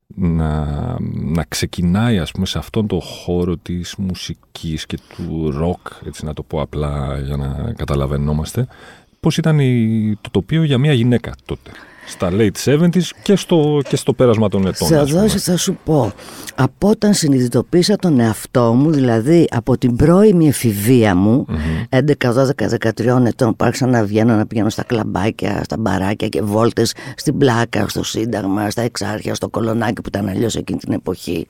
να, 0.08 0.66
να 1.12 1.44
ξεκινάει 1.48 2.20
ας 2.20 2.32
πούμε 2.32 2.46
σε 2.46 2.58
αυτόν 2.58 2.88
τον 2.88 3.02
χώρο 3.02 3.58
της 3.58 3.96
μουσικής 3.98 4.86
και 4.86 4.98
του 5.16 5.52
ροκ 5.52 5.88
έτσι 6.06 6.26
να 6.26 6.34
το 6.34 6.44
πω 6.44 6.62
απλά 6.62 7.20
για 7.20 7.36
να 7.36 7.74
καταλαβαίνόμαστε 7.74 8.68
πώς 9.20 9.38
ήταν 9.38 9.58
το 10.22 10.30
τοπίο 10.30 10.64
για 10.64 10.78
μια 10.78 10.94
γυναίκα 10.94 11.34
τότε; 11.46 11.72
Στα 12.06 12.32
late 12.32 12.64
70s 12.64 13.02
και 13.22 13.36
στο, 13.36 13.82
και 13.88 13.96
στο 13.96 14.14
πέρασμα 14.14 14.50
των 14.50 14.68
ετών. 14.68 14.88
δώσει 15.06 15.38
θα 15.38 15.58
σου 15.58 15.78
πω. 15.84 16.14
Από 16.56 16.90
όταν 16.90 17.14
συνειδητοποίησα 17.14 17.96
τον 17.96 18.20
εαυτό 18.20 18.74
μου, 18.74 18.92
δηλαδή 18.92 19.48
από 19.52 19.78
την 19.78 19.96
πρώιμη 19.96 20.48
εφηβεία 20.48 21.16
μου, 21.16 21.46
mm-hmm. 21.50 22.00
11, 22.20 22.34
12, 22.34 23.04
13 23.06 23.26
ετών, 23.26 23.56
που 23.56 23.66
άρχισα 23.66 23.86
να 23.88 24.04
βγαίνω 24.04 24.36
να 24.36 24.46
πηγαίνω 24.46 24.70
στα 24.70 24.84
κλαμπάκια, 24.84 25.64
στα 25.64 25.78
μπαράκια 25.78 26.28
και 26.28 26.42
βόλτες 26.42 26.94
στην 27.16 27.38
πλάκα, 27.38 27.88
στο 27.88 28.04
Σύνταγμα, 28.04 28.70
στα 28.70 28.82
Εξάρχεια, 28.82 29.36
στο 29.36 29.50
Κολονάκι 29.50 30.02
που 30.02 30.08
ήταν 30.08 30.28
αλλιώς 30.28 30.56
εκείνη 30.56 30.80
την 30.80 30.94
εποχή. 30.94 31.48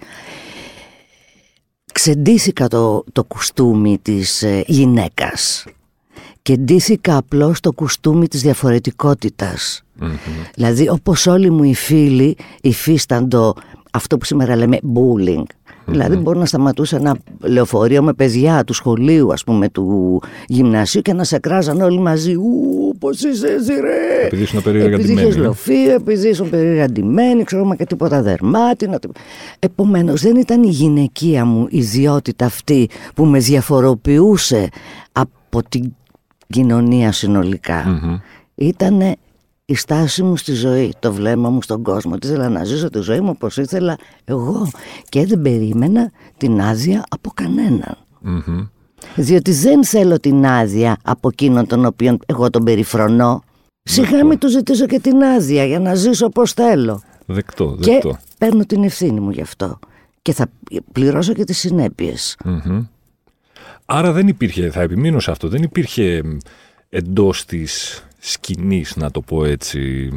Ξεντήθηκα 1.94 2.68
το, 2.68 3.04
το 3.12 3.24
κουστούμι 3.24 3.98
της 4.02 4.44
ε, 4.44 4.64
γυναίκας 4.68 5.66
και 6.46 6.58
ντύθηκα 6.58 7.18
απλώς 7.18 7.60
το 7.60 7.72
κουστούμι 7.72 8.28
της 8.28 8.42
διαφορετικότητας. 8.42 9.84
Mm-hmm. 10.02 10.50
Δηλαδή 10.56 10.90
όπως 10.90 11.28
όλοι 11.28 11.50
μου 11.50 11.64
οι 11.64 11.74
φίλοι 11.74 12.38
υφίσταντο 12.62 13.54
αυτό 13.92 14.18
που 14.18 14.26
σήμερα 14.26 14.56
λέμε 14.56 14.78
bullying. 14.96 15.44
Mm-hmm. 15.44 15.86
Δηλαδή 15.86 16.16
μπορεί 16.16 16.38
να 16.40 16.46
σταματούσε 16.46 16.96
ένα 16.96 17.18
λεωφορείο 17.40 18.04
με 18.04 18.14
παιδιά 18.14 18.64
του 18.64 18.74
σχολείου 18.74 19.34
ας 19.34 19.44
πούμε 19.44 19.70
του 19.70 20.22
γυμνασίου 20.48 21.02
και 21.02 21.14
να 21.14 21.24
σε 21.24 21.40
κράζαν 21.40 21.82
όλοι 21.82 22.00
μαζί 22.00 22.34
Ου, 22.34 22.96
πώς 23.00 23.24
είσαι 23.24 23.48
εσύ 23.48 23.74
ρε 23.74 24.26
Επειδή 24.26 24.42
ήσουν 24.42 24.62
περίεργα 24.62 24.96
Επειδή 24.96 25.14
είχες 25.14 25.38
λοφείο, 25.38 25.94
επειδή 25.94 26.30
ήσουν 26.30 26.50
περίεργα 26.50 26.88
ξέρω 27.44 27.76
και 27.78 27.86
τίποτα 27.86 28.22
δερμάτινα 28.22 29.00
Επομένως 29.60 30.22
δεν 30.22 30.36
ήταν 30.36 30.64
η 30.64 30.70
γυναικεία 30.70 31.46
μου 31.46 31.68
ιδιότητα 31.70 32.46
αυτή 32.46 32.90
που 33.16 33.26
με 33.26 33.40
διαφοροποιούσε 33.40 34.70
από 35.12 35.64
την 35.70 35.94
κοινωνία 36.48 37.12
συνολικά. 37.12 37.84
Mm-hmm. 37.88 38.20
Ήταν 38.56 39.16
η 39.66 39.76
στάση 39.76 40.24
μου 40.24 40.38
στη 40.38 40.54
ζωή, 40.54 40.94
το 41.00 41.14
βλέμμα 41.14 41.50
μου 41.50 41.62
στον 41.62 41.84
κόσμο. 41.84 42.18
Τι 42.18 42.28
ήθελα 42.28 42.50
να 42.50 42.64
ζήσω 42.64 42.90
τη 42.90 43.00
ζωή 43.00 43.20
μου 43.20 43.32
όπως 43.36 43.58
ήθελα 43.58 43.98
εγώ 44.26 44.72
και 45.10 45.26
δεν 45.26 45.42
περίμενα 45.42 46.12
την 46.38 46.62
άδεια 46.62 47.04
από 47.10 47.32
κανέναν. 47.34 47.98
Mm-hmm. 48.26 48.70
Διότι 49.16 49.52
δεν 49.52 49.86
θέλω 49.86 50.20
την 50.20 50.46
άδεια 50.46 50.98
από 51.04 51.28
εκείνον 51.28 51.68
τον 51.68 51.86
οποίο 51.86 52.18
εγώ 52.26 52.50
τον 52.50 52.64
περιφρονώ. 52.64 53.44
Σιγά 53.84 54.26
μην 54.26 54.40
του 54.40 54.50
ζητήσω 54.50 54.86
και 54.86 55.00
την 55.00 55.24
άδεια 55.24 55.66
για 55.66 55.80
να 55.80 55.96
ζήσω 55.96 56.26
όπως 56.26 56.54
θέλω. 56.54 57.02
Δεκτό, 57.26 57.76
δεκτό. 57.80 58.10
Και 58.10 58.18
παίρνω 58.38 58.66
την 58.66 58.84
ευθύνη 58.84 59.20
μου 59.20 59.30
γι' 59.30 59.42
αυτό. 59.42 59.80
Και 60.22 60.34
θα 60.34 60.48
πληρώσω 60.92 61.34
και 61.34 61.44
τις 61.44 61.58
συνέπειες. 61.58 62.38
Mm-hmm. 62.46 62.86
Άρα 63.86 64.12
δεν 64.12 64.28
υπήρχε, 64.28 64.70
θα 64.70 64.82
επιμείνω 64.82 65.20
σε 65.20 65.32
αυτό, 65.32 65.48
δεν 65.48 65.64
υπήρχε 65.64 66.22
εντός 66.90 67.46
της 67.46 68.04
σκηνής, 68.20 68.96
να 68.96 69.12
το 69.12 69.22
πω 69.22 69.46
έτσι, 69.46 70.10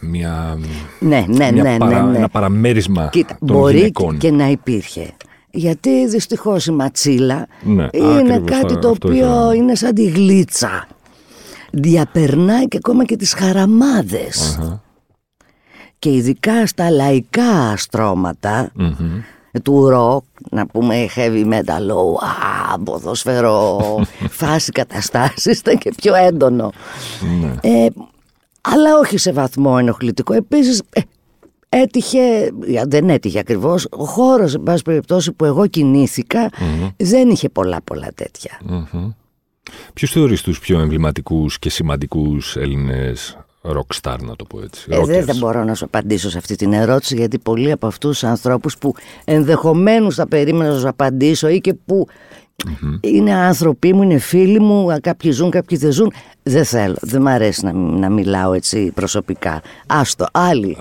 μια, 0.00 0.58
ναι, 0.98 1.24
ναι, 1.28 1.52
μια 1.52 1.62
ναι, 1.62 1.76
παρα, 1.76 2.02
ναι, 2.02 2.16
ένα 2.16 2.28
παραμέρισμα 2.28 3.08
Κοίτα, 3.12 3.38
των 3.46 3.56
μπορεί 3.56 3.76
γυναικών. 3.76 4.18
και 4.18 4.30
να 4.30 4.48
υπήρχε. 4.48 5.12
Γιατί 5.50 6.08
δυστυχώς 6.08 6.66
η 6.66 6.72
ματσίλα 6.72 7.46
ναι, 7.62 7.88
είναι 7.92 8.38
κάτι 8.44 8.78
το 8.78 8.88
οποίο 8.88 9.52
είναι 9.52 9.74
σαν 9.74 9.94
τη 9.94 10.04
γλίτσα. 10.04 10.88
Διαπερνάει 11.70 12.68
και 12.68 12.76
ακόμα 12.76 13.04
και 13.04 13.16
τις 13.16 13.32
χαραμαδες 13.34 14.58
Και 15.98 16.10
ειδικά 16.10 16.66
στα 16.66 16.90
λαϊκά 16.90 17.76
του 19.62 19.88
ροκ, 19.88 20.24
να 20.50 20.66
πούμε 20.66 21.06
heavy 21.16 21.52
metal, 21.52 21.88
α, 22.72 22.78
ποδόσφαιρο, 22.78 23.78
φάση 24.40 24.72
καταστάσεις, 24.72 25.58
ήταν 25.58 25.78
και 25.78 25.92
πιο 25.96 26.14
έντονο. 26.14 26.72
Ναι. 27.40 27.54
Ε, 27.60 27.86
αλλά 28.60 28.98
όχι 28.98 29.18
σε 29.18 29.32
βαθμό 29.32 29.76
ενοχλητικό. 29.78 30.32
Επίσης, 30.32 30.82
ε, 30.90 31.00
έτυχε, 31.68 32.52
δεν 32.86 33.10
έτυχε 33.10 33.38
ακριβώς, 33.38 33.86
ο 33.90 34.04
χώρος, 34.04 34.54
εν 34.54 34.62
πάση 34.62 34.82
περιπτώσει, 34.82 35.32
που 35.32 35.44
εγώ 35.44 35.66
κινήθηκα, 35.66 36.50
δεν 36.96 37.28
είχε 37.28 37.48
πολλά 37.48 37.80
πολλά 37.84 38.08
τέτοια. 38.14 38.60
Μμμ. 38.64 39.10
Ποιους 39.94 40.10
θεωρείς 40.10 40.42
τους 40.42 40.58
πιο 40.58 40.80
εμβληματικούς 40.80 41.58
και 41.58 41.70
σημαντικούς 41.70 42.56
Έλληνες 42.56 43.38
rockstar, 43.62 44.16
να 44.20 44.36
το 44.36 44.44
πω 44.44 44.60
έτσι. 44.62 44.86
Ε, 44.88 45.04
δεν 45.04 45.20
rockers? 45.20 45.24
θα 45.24 45.34
μπορώ 45.38 45.64
να 45.64 45.74
σου 45.74 45.84
απαντήσω 45.84 46.30
σε 46.30 46.38
αυτή 46.38 46.56
την 46.56 46.72
ερώτηση 46.72 47.14
γιατί 47.16 47.38
πολλοί 47.38 47.70
από 47.70 47.86
αυτούς 47.86 48.10
τους 48.10 48.28
ανθρώπους 48.28 48.78
που 48.78 48.94
ενδεχομένως 49.24 50.14
θα 50.14 50.28
περίμενα 50.28 50.72
να 50.72 50.78
σου 50.78 50.88
απαντήσω 50.88 51.48
ή 51.48 51.60
και 51.60 51.74
που 51.74 52.06
είναι 53.00 53.34
άνθρωποι 53.34 53.92
μου, 53.92 54.02
είναι 54.02 54.18
φίλοι 54.18 54.60
μου, 54.60 54.92
α, 54.92 55.00
κάποιοι 55.00 55.30
ζουν, 55.30 55.50
κάποιοι 55.50 55.78
δεν 55.78 55.92
ζουν. 55.92 56.12
Δεν 56.42 56.64
θέλω, 56.64 56.96
δεν 57.00 57.22
μ' 57.22 57.28
αρέσει 57.28 57.64
να, 57.64 57.72
να 57.72 58.10
μιλάω 58.10 58.52
έτσι 58.52 58.90
προσωπικά. 58.94 59.62
Άστο, 59.86 60.26
άλλη 60.32 60.76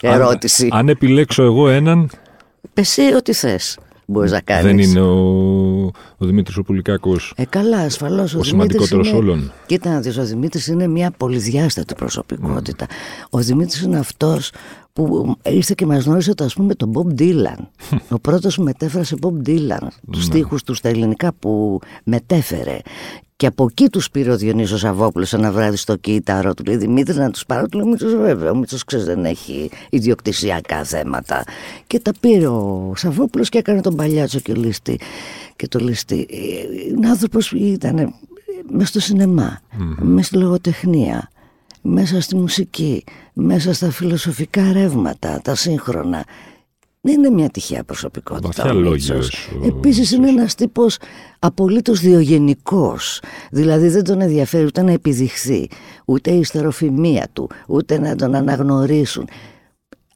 ερώτηση. 0.00 0.68
Αν, 0.70 0.78
αν 0.78 0.88
επιλέξω 0.88 1.42
εγώ 1.42 1.68
έναν, 1.68 2.10
Εσύ 2.74 3.02
ό,τι 3.14 3.32
θες 3.32 3.78
μπορείς 4.10 4.30
να 4.30 4.40
κάνεις. 4.40 4.64
δεν 4.64 4.78
είναι 4.78 5.00
ο, 5.00 5.84
ο 6.16 6.26
Δημήτρης 6.26 6.56
ο 6.56 6.62
Πουλικάκος. 6.62 7.32
Ε, 7.36 7.44
καλά, 7.44 7.78
ασφαλώς. 7.78 8.34
Ο, 8.34 8.38
Ο 8.38 8.42
Δημήτρης 8.42 8.48
σημαντικότερος 8.48 9.08
είναι... 9.08 9.16
όλων. 9.16 9.52
Κοίτα 9.66 9.90
να 9.90 10.00
δεις, 10.00 10.18
ο 10.18 10.24
Δημήτρης 10.24 10.66
είναι 10.66 10.86
μια 10.86 11.10
πολυδιάστατη 11.10 11.94
προσωπικότητα. 11.94 12.86
Ο 13.30 13.38
Δημήτρης 13.38 13.80
είναι 13.80 13.98
αυτός 13.98 14.52
που 14.92 15.36
ήρθε 15.42 15.74
και 15.76 15.86
μας 15.86 16.04
γνώρισε 16.04 16.34
το, 16.34 16.44
ας 16.44 16.54
πούμε 16.54 16.74
τον 16.74 16.92
Bob 16.94 17.20
Dylan. 17.20 17.58
ο 18.10 18.18
πρώτος 18.18 18.56
που 18.56 18.62
μετέφρασε 18.62 19.16
Bob 19.20 19.48
Dylan, 19.48 19.86
τους 20.12 20.24
στίχους 20.24 20.62
του 20.62 20.74
στα 20.74 20.88
ελληνικά 20.88 21.32
που 21.32 21.80
μετέφερε. 22.04 22.78
Και 23.38 23.46
από 23.46 23.66
εκεί 23.70 23.88
τους 23.88 24.10
πήρε 24.10 24.30
ο 24.32 24.36
Διονύσος 24.36 24.80
Σαββόπουλος 24.80 25.32
ένα 25.32 25.52
βράδυ 25.52 25.76
στο 25.76 25.96
κύτταρο 25.96 26.54
του. 26.54 26.64
Λέει 26.66 26.76
Δημήτρη 26.76 27.16
να 27.16 27.30
τους 27.30 27.44
πάρω. 27.46 27.66
Του 27.66 27.78
λέει 27.78 27.88
Μήτσος 27.88 28.14
βέβαια. 28.14 28.50
Ο 28.50 28.56
Μήτσος 28.56 28.84
ξέρεις 28.84 29.04
δεν 29.06 29.24
έχει 29.24 29.70
ιδιοκτησιακά 29.90 30.84
θέματα. 30.84 31.44
Και 31.86 32.00
τα 32.00 32.12
πήρε 32.20 32.46
ο 32.46 32.92
Σαββόπουλος 32.96 33.48
και 33.48 33.58
έκανε 33.58 33.80
τον 33.80 33.96
παλιάτσο 33.96 34.40
και 34.40 34.54
λίστη. 34.54 35.00
Και 35.56 35.68
το 35.68 35.78
λίστη. 35.78 36.26
Ε, 36.30 36.88
Είναι 36.88 37.08
άνθρωπος 37.08 37.48
που 37.48 37.56
ήταν 37.56 38.14
μέσα 38.70 38.86
στο 38.86 39.00
σινεμά, 39.00 39.60
μέσα 39.98 40.26
στη 40.26 40.36
λογοτεχνία, 40.36 41.30
μέσα 41.82 42.20
στη 42.20 42.36
μουσική, 42.36 43.04
μέσα 43.32 43.72
στα 43.72 43.90
φιλοσοφικά 43.90 44.72
ρεύματα, 44.72 45.40
τα 45.44 45.54
σύγχρονα. 45.54 46.24
Δεν 47.08 47.18
είναι 47.18 47.30
μια 47.30 47.48
τυχαία 47.48 47.84
προσωπικότητα. 47.84 48.46
Βαθιά 48.46 48.70
ο 48.70 48.74
λόγιος, 48.74 49.08
Μίτσος. 49.10 49.48
ο 49.62 49.66
Επίσης 49.66 50.10
είναι 50.12 50.28
ένας 50.28 50.54
τύπος 50.54 50.98
απολύτως 51.38 52.00
διογενικός. 52.00 53.20
Δηλαδή 53.50 53.88
δεν 53.88 54.04
τον 54.04 54.20
ενδιαφέρει 54.20 54.64
ούτε 54.64 54.82
να 54.82 54.92
επιδειχθεί, 54.92 55.68
ούτε 56.04 56.30
η 56.30 56.38
ιστεροφημία 56.38 57.26
του, 57.32 57.50
ούτε 57.68 57.98
να 57.98 58.14
τον 58.16 58.34
αναγνωρίσουν. 58.34 59.28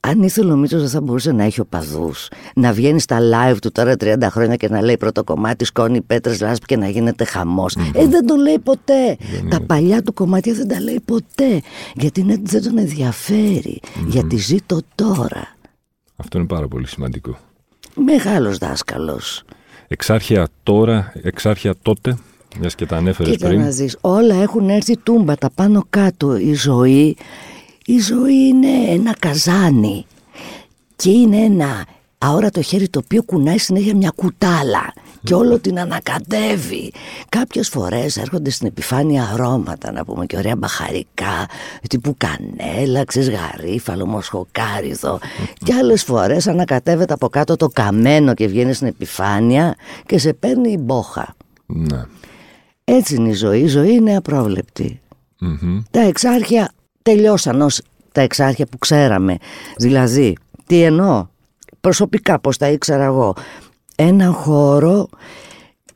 Αν 0.00 0.22
ήθελε 0.22 0.52
ο 0.52 0.56
Μίτσος 0.56 0.80
δεν 0.80 0.90
θα 0.90 1.00
μπορούσε 1.00 1.32
να 1.32 1.44
έχει 1.44 1.61
οπαδούς. 1.61 2.28
Να 2.54 2.72
βγαίνει 2.72 3.00
στα 3.00 3.18
live 3.20 3.56
του 3.62 3.72
τώρα 3.72 3.94
30 4.00 4.16
χρόνια 4.30 4.56
και 4.56 4.68
να 4.68 4.82
λέει 4.82 4.96
πρώτο 4.96 5.25
κομμάτι 5.25 5.64
σκόνη 5.64 6.00
πέτρες 6.00 6.40
λάσπη 6.40 6.66
και 6.66 6.76
να 6.76 6.88
γίνεται 6.88 7.25
χαμός. 7.25 7.76
Ε, 7.94 8.06
δεν 8.06 8.26
το 8.26 8.34
λέει 8.34 8.58
ποτέ. 8.58 9.16
τα 9.49 9.61
παλιά 9.61 10.02
του 10.02 10.12
κομμάτια 10.14 10.52
δεν 10.54 10.68
τα 10.68 10.80
λέει 10.80 11.00
ποτέ. 11.04 11.61
Γιατί 11.94 12.20
είναι- 12.20 12.40
δεν 12.42 12.62
τον 12.62 12.78
ενδιαφερει 12.78 13.80
Γιατί 14.06 14.37
ζει 14.37 14.56
το 14.66 14.80
τώρα. 14.94 15.56
Αυτό 16.23 16.39
είναι 16.39 16.47
πάρα 16.47 16.69
πολύ 16.69 16.87
σημαντικό. 16.87 17.39
Μεγάλος 17.95 18.58
δάσκαλος. 18.58 19.43
Εξάρχεια 19.89 20.49
τώρα, 20.63 21.13
εξάρχεια 21.23 21.75
τότε, 21.82 22.19
μιας 22.58 22.75
και 22.75 22.87
τα 22.87 22.97
ανέφερες 22.97 23.32
Κοίτα 23.32 23.49
πριν. 23.49 23.61
να 23.61 23.69
δεις, 23.69 23.97
όλα 24.00 24.35
έχουν 24.35 24.69
έρθει 24.69 24.97
τούμπα, 24.97 25.37
τα 25.37 25.50
πάνω 25.54 25.85
κάτω. 25.91 26.37
Η 26.37 26.54
ζωή, 26.54 27.17
η 27.85 27.99
ζωή 27.99 28.35
είναι 28.35 28.69
ένα 28.89 29.15
καζάνι 29.19 30.06
και 30.97 31.11
είναι 31.11 31.37
ένα 31.37 31.85
αόρατο 32.19 32.63
χέρι 32.63 32.89
το 32.89 33.00
οποίο 33.04 33.23
κουνάει 33.23 33.58
συνέχεια 33.58 33.97
μια 33.97 34.13
κουτάλα 34.17 34.93
και 35.25 35.35
όλο 35.35 35.58
την 35.58 35.78
ανακατεύει. 35.78 36.93
Κάποιες 37.28 37.69
φορές 37.69 38.17
έρχονται 38.17 38.50
στην 38.50 38.67
επιφάνεια 38.67 39.30
αρώματα, 39.32 39.93
να 39.93 40.04
πούμε 40.04 40.26
και 40.26 40.37
ωραία 40.37 40.56
μπαχαρικά, 40.56 41.49
τύπου 41.89 42.15
κανέλα, 42.19 43.04
ξέρεις, 43.04 43.30
γαρίφαλο, 43.30 44.06
μοσχοκάριδο. 44.06 45.19
Και 45.65 45.75
άλλες 45.75 46.02
φορές 46.02 46.47
ανακατεύεται 46.47 47.13
από 47.13 47.28
κάτω 47.28 47.56
το 47.56 47.69
καμένο 47.69 48.35
και 48.35 48.47
βγαίνει 48.47 48.73
στην 48.73 48.87
επιφάνεια 48.87 49.76
και 50.06 50.19
σε 50.19 50.32
παίρνει 50.32 50.73
η 50.73 50.78
μπόχα. 50.80 51.35
Ναι. 51.67 52.04
Έτσι 52.85 53.15
είναι 53.15 53.28
η 53.28 53.32
ζωή. 53.35 53.61
Η 53.61 53.67
ζωή 53.67 53.93
είναι 53.93 54.17
απρόβλεπτη. 54.17 55.00
Μμμ. 55.39 55.82
Τα 55.91 56.00
εξάρχεια 56.00 56.73
τελειώσαν 57.02 57.61
ως 57.61 57.80
τα 58.13 58.21
εξάρχεια 58.21 58.67
που 58.67 58.78
ξέραμε. 58.78 59.37
Δηλαδή, 59.76 60.37
τι 60.67 60.82
εννοώ, 60.82 61.26
προσωπικά 61.80 62.39
πώς 62.39 62.56
τα 62.56 62.69
ήξερα 62.69 63.04
εγώ; 63.04 63.35
Έναν 64.04 64.32
χώρο 64.32 65.08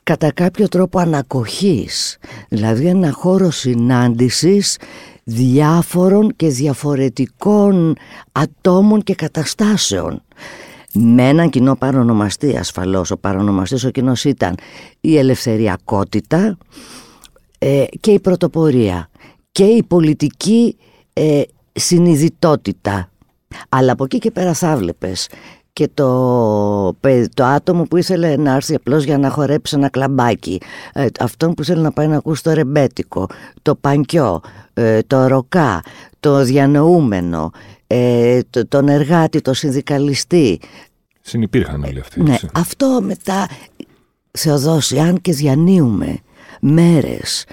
κατά 0.02 0.32
κάποιο 0.32 0.68
τρόπο 0.68 0.98
ανακοχής. 0.98 2.18
Δηλαδή 2.48 2.86
ένα 2.86 3.12
χώρο 3.12 3.50
συνάντησης 3.50 4.78
διάφορων 5.24 6.32
και 6.36 6.48
διαφορετικών 6.48 7.96
ατόμων 8.32 9.02
και 9.02 9.14
καταστάσεων. 9.14 10.22
Με 10.92 11.28
έναν 11.28 11.50
κοινό 11.50 11.76
παρονομαστή 11.76 12.56
ασφαλώς. 12.56 13.10
Ο 13.10 13.16
παρονομαστής 13.16 13.84
ο 13.84 13.90
κοινός 13.90 14.24
ήταν 14.24 14.54
η 15.00 15.18
ελευθεριακότητα 15.18 16.58
ε, 17.58 17.84
και 18.00 18.10
η 18.10 18.20
πρωτοπορία 18.20 19.08
και 19.52 19.64
η 19.64 19.82
πολιτική 19.82 20.76
ε, 21.12 21.42
συνειδητότητα. 21.72 23.10
Αλλά 23.68 23.92
από 23.92 24.04
εκεί 24.04 24.18
και 24.18 24.30
πέρα 24.30 24.54
θα 24.54 24.76
βλέπεις 24.76 25.28
και 25.76 25.88
το, 25.94 26.96
παι- 27.00 27.34
το 27.34 27.44
άτομο 27.44 27.82
που 27.82 27.96
ήθελε 27.96 28.36
να 28.36 28.54
έρθει 28.54 28.74
απλώς 28.74 29.04
για 29.04 29.18
να 29.18 29.30
χορέψει 29.30 29.76
ένα 29.76 29.88
κλαμπάκι, 29.88 30.60
ε, 30.92 31.06
αυτόν 31.20 31.54
που 31.54 31.62
ήθελε 31.62 31.82
να 31.82 31.92
πάει 31.92 32.06
να 32.06 32.16
ακούσει 32.16 32.42
το 32.42 32.52
ρεμπέτικο, 32.52 33.26
το 33.62 33.74
πανκιό, 33.74 34.40
ε, 34.74 35.00
το 35.06 35.26
ροκά, 35.26 35.82
το 36.20 36.42
διανοούμενο, 36.44 37.50
ε, 37.86 38.40
το, 38.50 38.66
τον 38.66 38.88
εργάτη, 38.88 39.40
το 39.40 39.54
συνδικαλιστή, 39.54 40.60
Συνυπήρχαν 41.20 41.84
όλοι 41.84 42.00
αυτοί. 42.00 42.22
ναι, 42.22 42.32
έτσι. 42.32 42.48
αυτό 42.54 43.00
μετά 43.02 43.48
Θεοδόση, 44.30 44.98
αν 44.98 45.20
και 45.20 45.32
διανύουμε 45.32 46.18
μέρες 46.60 47.44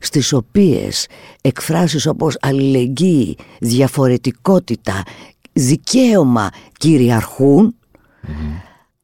στις 0.00 0.32
οποίες 0.32 1.06
εκφράσεις 1.40 2.06
όπως 2.06 2.36
αλληλεγγύη, 2.40 3.36
διαφορετικότητα, 3.60 5.02
δικαίωμα 5.54 6.50
κυριαρχούν, 6.78 7.74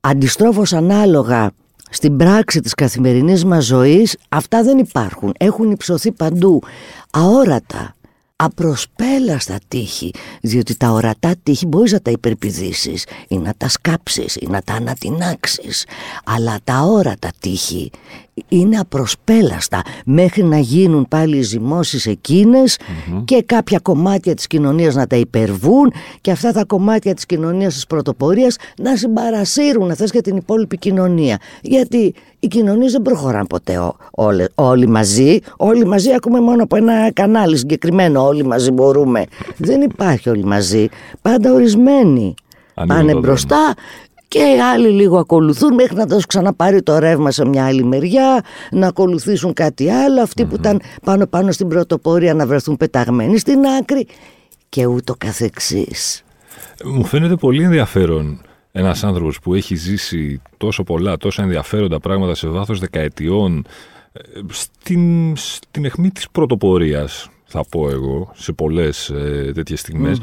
αντιστρόφως 0.00 0.72
ανάλογα 0.72 1.50
στην 1.90 2.16
πράξη 2.16 2.60
της 2.60 2.74
καθημερινής 2.74 3.44
μας 3.44 3.64
ζωής, 3.64 4.16
αυτά 4.28 4.62
δεν 4.62 4.78
υπάρχουν. 4.78 5.34
Έχουν 5.38 5.70
υψωθεί 5.70 6.12
παντού, 6.12 6.62
αόρατα, 7.10 7.94
απροσπέλαστα 8.36 9.58
τείχη, 9.68 10.10
διότι 10.40 10.76
τα 10.76 10.90
ορατά 10.90 11.34
τείχη 11.42 11.66
μπορείς 11.66 11.92
να 11.92 12.00
τα 12.00 12.10
υπερπηδήσεις 12.10 13.04
ή 13.28 13.38
να 13.38 13.54
τα 13.56 13.68
σκάψεις 13.68 14.36
ή 14.36 14.46
να 14.50 14.62
τα 14.62 14.72
ανατινάξεις, 14.72 15.86
αλλά 16.24 16.58
τα 16.64 16.74
αόρατα 16.74 17.30
τείχη 17.40 17.90
είναι 18.48 18.76
απροσπέλαστα 18.78 19.82
μέχρι 20.04 20.42
να 20.44 20.58
γίνουν 20.58 21.06
πάλι 21.08 21.36
οι 21.36 21.42
ζυμώσεις 21.42 22.06
εκείνες 22.06 22.78
και 23.24 23.42
κάποια 23.46 23.78
κομμάτια 23.78 24.34
της 24.34 24.46
κοινωνίας 24.46 24.94
να 24.94 25.06
τα 25.06 25.16
υπερβούν 25.16 25.92
και 26.20 26.30
αυτά 26.30 26.52
τα 26.52 26.64
κομμάτια 26.64 27.14
της 27.14 27.26
κοινωνίας 27.26 27.74
της 27.74 27.86
πρωτοπορίας 27.86 28.56
να 28.78 28.96
συμπαρασύρουν 28.96 29.86
να 29.86 29.94
θες 29.94 30.10
και 30.10 30.20
την 30.20 30.36
υπόλοιπη 30.36 30.78
κοινωνία. 30.78 31.38
Γιατί 31.62 32.14
οι 32.38 32.46
κοινωνίες 32.46 32.92
δεν 32.92 33.02
προχωράνε 33.02 33.46
ποτέ 33.46 33.78
ό- 33.78 33.96
όλε- 34.10 34.48
όλοι 34.54 34.86
μαζί. 34.88 35.38
Όλοι 35.56 35.86
μαζί 35.86 36.12
ακούμε 36.12 36.40
μόνο 36.40 36.62
από 36.62 36.76
ένα 36.76 37.12
κανάλι 37.12 37.56
συγκεκριμένο. 37.56 38.26
Όλοι 38.26 38.44
μαζί 38.44 38.70
μπορούμε. 38.70 39.24
δεν 39.56 39.80
υπάρχει 39.80 40.28
όλοι 40.28 40.44
μαζί. 40.44 40.88
Πάντα 41.22 41.52
ορισμένοι. 41.52 42.34
Ανοίγουν 42.74 42.96
Πάνε 42.98 43.12
το 43.12 43.18
μπροστά 43.18 43.74
και 44.30 44.38
οι 44.38 44.60
άλλοι 44.60 44.88
λίγο 44.88 45.18
ακολουθούν 45.18 45.74
μέχρι 45.74 45.96
να 45.96 46.06
τους 46.06 46.26
ξαναπάρει 46.26 46.82
το 46.82 46.98
ρεύμα 46.98 47.30
σε 47.30 47.46
μια 47.46 47.66
άλλη 47.66 47.84
μεριά, 47.84 48.40
να 48.70 48.86
ακολουθήσουν 48.86 49.52
κάτι 49.52 49.90
άλλο, 49.90 50.22
αυτοί 50.22 50.44
που 50.44 50.54
ήταν 50.54 50.80
πάνω 51.04 51.26
πάνω 51.26 51.52
στην 51.52 51.68
πρωτοπορία 51.68 52.34
να 52.34 52.46
βρεθούν 52.46 52.76
πεταγμένοι 52.76 53.38
στην 53.38 53.64
άκρη 53.66 54.06
και 54.68 54.86
ούτω 54.86 55.14
καθεξής. 55.18 56.24
Μου 56.84 57.04
φαίνεται 57.04 57.36
πολύ 57.36 57.62
ενδιαφέρον 57.62 58.40
ένας 58.72 59.04
άνθρωπος 59.04 59.38
που 59.40 59.54
έχει 59.54 59.74
ζήσει 59.74 60.40
τόσο 60.56 60.82
πολλά, 60.82 61.16
τόσα 61.16 61.42
ενδιαφέροντα 61.42 62.00
πράγματα 62.00 62.34
σε 62.34 62.48
βάθος 62.48 62.78
δεκαετιών 62.78 63.64
ε, 64.12 64.20
στην, 64.50 65.36
στην 65.36 65.84
αιχμή 65.84 66.10
της 66.10 66.30
πρωτοπορίας, 66.30 67.30
θα 67.44 67.64
πω 67.70 67.90
εγώ, 67.90 68.32
σε 68.34 68.52
πολλές 68.52 69.08
ε, 69.08 69.52
τέτοιες 69.54 69.80
στιγμές. 69.80 70.20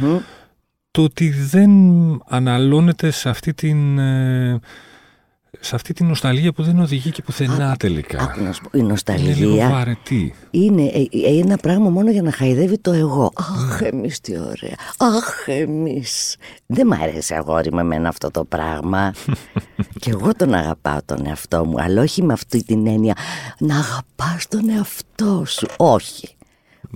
Το 0.98 1.04
ότι 1.04 1.30
δεν 1.30 1.72
αναλώνεται 2.28 3.12
σε 3.12 3.30
αυτή 3.30 3.54
την... 3.54 4.00
ε, 4.00 4.60
σε 5.60 5.76
αυτή 5.76 5.94
την 5.94 6.08
νοσταλγία 6.08 6.52
που 6.52 6.64
δεν 6.64 6.80
οδηγεί 6.80 7.10
και 7.10 7.22
πουθενά 7.22 7.76
τελικά. 7.80 8.22
Άκου 8.22 8.44
να 8.44 8.52
σου 8.52 8.62
πω, 8.62 8.70
η 8.74 8.78
Είναι 8.78 8.82
λίγο 8.82 8.92
νοσταλγία 8.92 9.70
βαρετή. 9.70 10.34
είναι 10.52 10.82
ε, 10.84 11.00
ε, 11.28 11.40
ένα 11.40 11.58
πράγμα 11.58 11.90
μόνο 11.90 12.12
για 12.12 12.22
να 12.22 12.32
χαϊδεύει 12.32 12.78
το 12.78 12.92
εγώ. 12.92 13.32
Αχ, 13.36 13.82
εμείς 13.82 14.20
τι 14.20 14.34
ωραία. 14.40 14.76
Αχ, 14.98 15.48
εμείς. 15.48 16.36
Δεν 16.66 16.88
μ' 16.88 16.94
αρέσει 16.94 17.34
αγόρι 17.34 17.74
με 17.74 17.82
εμένα 17.82 18.10
αυτό 18.10 18.32
το 18.32 18.46
πράγμα. 18.46 19.14
και 20.02 20.10
εγώ 20.10 20.32
τον 20.36 20.54
αγαπάω 20.54 21.00
τον 21.06 21.26
εαυτό 21.26 21.66
μου, 21.66 21.82
αλλά 21.82 22.02
όχι 22.02 22.24
με 22.24 22.34
αυτή 22.34 22.64
την 22.64 22.88
έννοια 22.88 23.16
να 23.60 23.78
αγαπάς 23.78 24.48
τον 24.48 24.70
εαυτό 24.70 25.44
σου. 25.46 25.68
Όχι. 25.78 26.37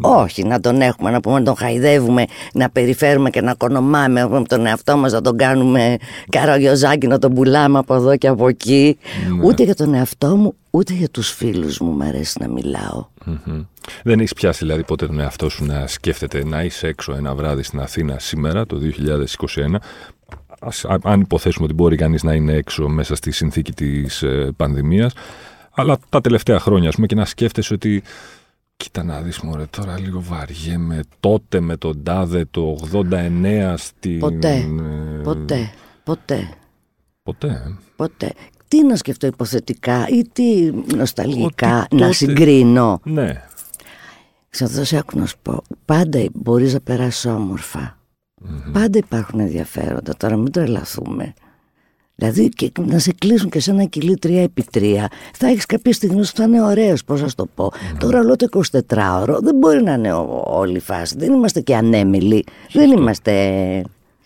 Όχι, 0.02 0.44
να 0.44 0.60
τον 0.60 0.82
έχουμε, 0.82 1.12
να 1.12 1.20
πούμε 1.20 1.40
να 1.40 1.46
τον 1.46 1.56
χαϊδεύουμε, 1.56 2.26
να 2.54 2.70
περιφέρουμε 2.70 3.30
και 3.30 3.42
να 3.42 3.54
κονομάμε 3.54 4.28
με 4.28 4.44
τον 4.44 4.66
εαυτό 4.66 4.98
μας, 4.98 5.12
να 5.12 5.22
τον 5.22 5.38
κάνουμε 5.38 5.98
καραγιοζάκι, 6.30 7.08
να 7.08 7.20
τον 7.20 7.34
πουλάμε 7.34 7.78
από 7.78 7.96
εδώ 7.96 8.18
και 8.18 8.28
από 8.28 8.48
εκεί. 8.48 8.98
Ούτε 9.44 9.64
για 9.64 9.76
τον 9.76 9.94
εαυτό 9.94 10.36
μου, 10.36 10.54
ούτε 10.70 10.94
για 10.94 11.10
τους 11.10 11.30
φίλους 11.30 11.80
μου 11.80 11.92
μ' 11.92 12.02
αρέσει 12.02 12.38
να 12.40 12.48
μιλάω. 12.48 13.06
Μμμ. 13.26 13.64
Δεν 14.04 14.20
έχεις 14.20 14.34
πιάσει 14.34 14.66
δηλαδή 14.66 14.84
ποτέ 14.84 15.06
τον 15.06 15.20
εαυτό 15.20 15.50
σου 15.50 15.66
να 15.66 15.88
σκέφτεται 15.88 16.46
να 16.46 16.64
είσαι 16.64 16.88
έξω 16.88 17.14
ένα 17.14 17.36
βράδυ 17.36 17.64
στην 17.64 17.80
Αθήνα 17.80 18.20
σήμερα, 18.20 18.66
το 18.66 18.78
2021. 18.78 19.80
Ας, 20.60 20.86
α- 20.86 21.00
αν 21.04 21.22
υποθέσουμε 21.22 21.66
ότι 21.66 21.74
μπορεί 21.74 21.96
κανείς 21.96 22.24
να 22.24 22.34
είναι 22.34 22.54
έξω 22.54 22.88
μέσα 22.88 23.16
στη 23.16 23.32
συνθήκη 23.32 23.72
της 23.74 24.24
ε, 24.24 24.52
πανδημίας, 24.58 25.14
αλλά 25.72 25.98
τα 26.10 26.22
τελευταία 26.22 26.60
χρόνια, 26.60 26.90
ας 26.90 26.96
πούμε, 26.96 27.08
και 27.08 27.16
να 27.16 27.26
σκέφτεσαι 27.26 27.74
ότι 27.74 28.04
κοίτα 28.84 29.04
να 29.04 29.22
δεις 29.22 29.40
μωρέ, 29.40 29.66
τώρα 29.66 30.00
λίγο 30.00 30.22
βαριέμαι, 30.22 31.00
τότε 31.20 31.60
με 31.60 31.78
τον 31.78 32.04
Τάδε 32.04 32.46
το 32.52 32.78
89 32.92 33.74
στην... 33.78 34.20
Ποτέ, 34.20 34.54
ε, 34.54 35.22
ποτέ, 35.24 35.72
ποτέ, 36.04 36.50
Ποτέ. 37.24 37.48
ε. 37.48 37.76
ποτέ. 37.96 38.32
Τι 38.68 38.84
να 38.84 38.96
σκεφτώ 38.96 39.28
υποθετικά 39.28 40.08
ή 40.08 40.24
τι 40.34 40.72
νοσταλγικά 40.96 41.78
Ότι 41.82 41.96
να 41.96 42.02
τότε- 42.02 42.14
συγκρίνω; 42.14 43.00
Ναι. 43.04 43.42
Ξαναδώ 44.50 44.84
σε 44.84 44.98
άκου 44.98 45.20
να 45.20 45.26
σου 45.26 45.38
πω. 45.42 45.62
Πάντα 45.86 46.26
μπορείς 46.34 46.74
να 46.74 46.80
περάσεις 46.80 47.26
όμορφα. 47.26 47.98
Πάντα 48.74 48.98
υπάρχουν 48.98 49.40
ενδιαφέροντα. 49.40 50.14
Τώρα 50.18 50.36
μην 50.38 50.52
τρελαθούμε. 50.52 51.34
Δηλαδή 52.22 52.50
και 52.50 52.72
να 52.80 53.00
σε 53.00 53.12
κλείσουν 53.18 53.50
και 53.50 53.60
σε 53.60 53.72
ένα 53.72 53.84
κιλί 53.84 54.18
3 54.24 54.30
επί 54.30 54.66
3 54.74 54.80
θα 55.34 55.48
έχεις 55.48 55.66
κάποια 55.66 55.94
στιγμή 55.94 56.20
που 56.20 56.26
θα 56.26 56.44
είναι 56.44 56.62
ωραίος, 56.62 57.04
πώς 57.04 57.22
να 57.22 57.28
σου 57.28 57.36
το 57.36 57.48
πω. 57.56 57.72
Τώρα 58.00 58.20
όλο 58.20 58.36
το 58.36 58.48
24ωρο 58.88 59.38
δεν 59.42 59.56
μπορεί 59.56 59.84
να 59.84 59.94
είναι 59.94 60.14
ο- 60.14 60.44
όλη 60.48 60.76
η 60.76 60.80
φάση. 60.80 61.16
Δεν 61.18 61.34
είμαστε 61.34 61.60
και 61.62 61.76
ανέμιλοι. 61.76 62.44
Δεν 62.74 62.92
είμαστε, 62.92 63.34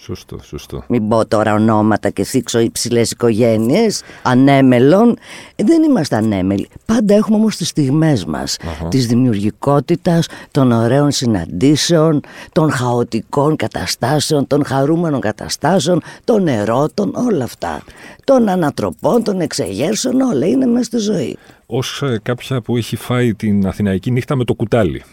Σωστό, 0.05 0.39
σωστό. 0.43 0.83
μην 0.87 1.07
πω 1.07 1.25
τώρα 1.25 1.53
ονόματα 1.53 2.09
και 2.09 2.23
θίξω 2.23 2.59
υψηλές 2.59 3.11
οικογένειες, 3.11 4.01
ανέμελων. 4.21 5.17
Ε, 5.55 5.63
Δεν 5.63 5.83
είμαστε 5.83 6.15
ανέμελοι. 6.15 6.67
Πάντα 6.85 7.13
έχουμε 7.13 7.37
όμως 7.37 7.55
τις 7.55 7.67
στιγμές 7.67 8.25
μας. 8.25 8.57
Της 8.89 9.07
δημιουργικότητας, 9.07 10.27
των 10.51 10.71
ωραίων 10.71 11.11
συναντήσεων, 11.11 12.21
των 12.51 12.71
χαοτικών 12.71 13.55
καταστάσεων, 13.55 14.47
των 14.47 14.65
χαρούμενων 14.65 15.19
καταστάσεων, 15.19 16.01
των 16.23 16.47
ερώτων, 16.47 17.15
όλα 17.15 17.43
αυτά. 17.43 17.81
Των 18.23 18.49
ανατροπών, 18.49 19.23
των 19.23 19.41
εξεγέρσεων, 19.41 20.21
όλα 20.21 20.45
είναι 20.45 20.65
μέσα 20.65 20.83
στη 20.83 20.97
ζωή. 20.97 21.37
Ως 21.65 22.01
ε, 22.01 22.19
κάποια 22.23 22.61
που 22.61 22.77
έχει 22.77 22.95
φάει 22.95 23.33
την 23.33 23.67
Αθηναϊκή 23.67 24.11
νύχτα 24.11 24.35
με 24.35 24.43
το 24.43 24.53
κουτάλι. 24.53 25.03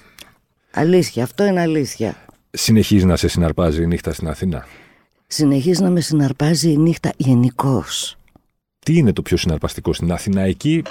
Αλήθεια, 0.71 1.23
αυτό 1.23 1.45
είναι 1.45 1.61
αλήθεια. 1.61 2.17
Συνεχίζει 2.51 3.05
να 3.07 3.17
σε 3.17 3.29
συναρπάζει 3.29 3.83
η 3.83 3.87
νύχτα 3.87 4.13
στην 4.13 4.29
Αθήνα. 4.29 4.65
Συνεχίζει 5.33 5.83
να 5.83 5.91
με 5.91 6.01
συναρπάζει 6.01 6.71
η 6.71 6.77
νύχτα 6.77 7.13
γενικώς. 7.17 8.17
Τι 8.79 8.97
είναι 8.97 9.13
το 9.13 9.23
πιο 9.23 9.37
συναρπαστικό 9.37 9.93
στην 9.93 10.13
Αθηναϊκή 10.13 10.83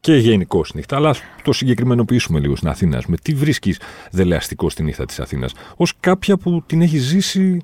και 0.00 0.16
γενικώ 0.16 0.64
νύχτα, 0.74 0.96
αλλά 0.96 1.08
ας 1.08 1.20
το 1.42 1.52
συγκεκριμενοποιήσουμε 1.52 2.40
λίγο 2.40 2.56
στην 2.56 2.68
Αθήνα. 2.68 3.02
Με 3.06 3.16
τι 3.22 3.34
βρίσκεις 3.34 3.80
δελεαστικό 4.10 4.70
στη 4.70 4.82
νύχτα 4.82 5.04
της 5.04 5.20
Αθήνας, 5.20 5.52
ως 5.76 5.92
κάποια 6.00 6.36
που 6.36 6.62
την 6.66 6.82
έχει 6.82 6.98
ζήσει 6.98 7.60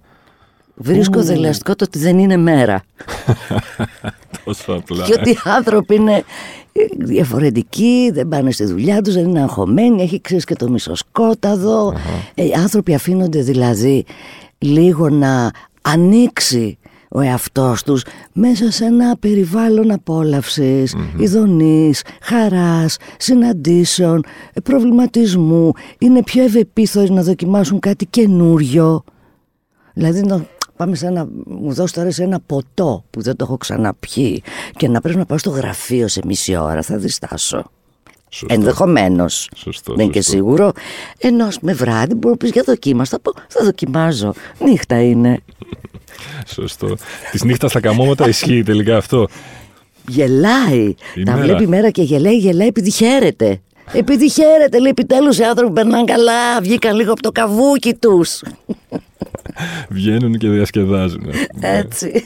Βρίσκω 0.74 1.20
Ου. 1.20 1.24
δελεαστικό 1.24 1.76
το 1.76 1.84
ότι 1.84 1.98
δεν 1.98 2.18
είναι 2.18 2.36
μέρα. 2.36 2.82
τόσο 4.44 4.72
απλά. 4.72 5.04
Και 5.04 5.14
ότι 5.18 5.30
οι 5.30 5.38
άνθρωποι 5.44 5.94
είναι 5.94 6.24
ε, 6.72 6.84
διαφορετικοί, 6.98 8.10
δεν 8.12 8.28
πάνε 8.28 8.50
στη 8.50 8.64
δουλειά 8.64 9.02
τους, 9.02 9.14
δεν 9.14 9.28
είναι 9.28 9.42
αγχωμένοι, 9.42 10.02
έχει 10.02 10.20
ξέρεις 10.20 10.44
και 10.44 10.54
το 10.54 10.68
μισοσκόταδο. 10.68 11.94
Ε, 12.34 12.44
οι 12.44 12.52
άνθρωποι 12.52 12.94
αφήνονται 12.94 13.42
δηλαδή 13.42 14.04
λίγο 14.58 15.08
να 15.08 15.50
ανοίξει 15.92 16.78
ο 17.10 17.20
εαυτός 17.20 17.82
τους 17.82 18.04
μέσα 18.32 18.70
σε 18.70 18.84
ένα 18.84 19.16
περιβάλλον 19.16 19.90
απόλαυσης, 19.90 20.94
ειδονής, 21.18 22.02
χαράς, 22.22 22.96
συναντήσεων, 23.18 24.24
ε, 24.52 24.60
προβληματισμού. 24.60 25.72
Είναι 25.98 26.22
πιο 26.22 26.42
ευεπίθωροι 26.42 27.10
να 27.10 27.22
δοκιμάσουν 27.22 27.78
κάτι 27.78 28.06
καινούριο. 28.06 29.04
Δηλαδή 29.94 30.20
να 30.20 30.46
πάμε 30.76 30.96
σε 30.96 31.06
ένα, 31.06 31.28
μου 31.46 31.72
δώσει 31.72 31.94
τώρα 31.94 32.10
σε 32.10 32.22
ένα 32.22 32.40
ποτό 32.40 33.04
που 33.10 33.22
δεν 33.22 33.36
το 33.36 33.44
έχω 33.44 33.56
ξαναπιεί 33.56 34.42
και 34.76 34.88
να 34.88 35.00
πρέπει 35.00 35.18
να 35.18 35.24
πάω 35.24 35.38
στο 35.38 35.50
γραφείο 35.50 36.08
σε 36.08 36.20
μισή 36.24 36.56
ώρα, 36.56 36.82
θα 36.82 36.96
διστάσω. 36.96 37.70
Σωστό. 38.32 38.54
Ενδεχομένως. 38.54 39.50
Σωστό, 39.56 39.94
Δεν 39.94 40.04
είναι 40.04 40.12
και 40.12 40.22
σωστό. 40.22 40.36
σίγουρο. 40.36 40.72
Ενώ 41.18 41.44
ας 41.46 41.58
με 41.60 41.72
βράδυ 41.72 42.14
μπορεί 42.14 42.28
να 42.30 42.36
πεις 42.36 42.50
για 42.50 42.62
δοκίμαστα. 42.66 43.18
Θα 43.22 43.30
πω, 43.32 43.40
θα 43.48 43.64
δοκιμάζω. 43.64 44.32
Νύχτα 44.64 45.02
είναι. 45.02 45.38
Σωστό. 46.46 46.96
Της 47.30 47.42
νύχτας 47.44 47.70
στα 47.70 47.80
καμώματα 47.80 48.28
ισχύει 48.28 48.62
τελικά 48.62 48.96
αυτό. 48.96 49.26
Γελάει. 50.08 50.94
Η 51.14 51.22
Τα 51.22 51.32
μέρα. 51.32 51.44
βλέπει 51.44 51.62
η 51.62 51.66
μέρα 51.66 51.90
και 51.90 52.02
γελάει, 52.02 52.36
γελάει 52.36 52.66
επειδή 52.66 52.90
χαίρεται. 52.90 53.60
Επειδή 53.92 54.30
χαίρεται, 54.30 54.78
λέει 54.80 54.90
επιτέλους 54.90 55.38
οι 55.38 55.42
άνθρωποι 55.42 55.72
περνάνε 55.72 56.04
καλά, 56.04 56.60
βγήκαν 56.60 56.96
λίγο 56.96 57.12
από 57.12 57.22
το 57.22 57.32
καβούκι 57.32 57.94
τους. 57.94 58.42
Βγαίνουν 59.88 60.38
και 60.38 60.48
διασκεδάζουν. 60.48 61.28
ας 61.28 61.36
πούμε. 61.52 61.68
Έτσι. 61.78 62.24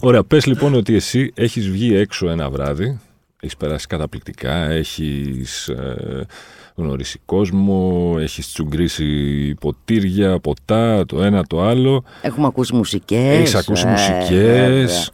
Ωραία, 0.00 0.24
πες 0.24 0.46
λοιπόν 0.46 0.74
ότι 0.74 0.94
εσύ 0.94 1.30
έχεις 1.34 1.68
βγει 1.70 1.94
έξω 1.96 2.28
ένα 2.28 2.50
βράδυ, 2.50 2.98
έχεις 3.44 3.56
περάσει 3.56 3.86
καταπληκτικά, 3.86 4.54
έχεις 4.54 5.68
ε, 5.68 6.26
γνωρίσει 6.74 7.20
κόσμο, 7.24 8.14
έχεις 8.20 8.52
τσουγκρίσει 8.52 9.54
ποτήρια, 9.60 10.38
ποτά, 10.38 11.06
το 11.06 11.22
ένα 11.22 11.44
το 11.44 11.62
άλλο, 11.62 12.04
Έχουμε 12.22 12.46
ακούσει 12.46 12.74
μουσικές. 12.74 13.38
έχεις 13.38 13.54
ακούσει 13.54 13.86
μουσικές, 13.86 15.10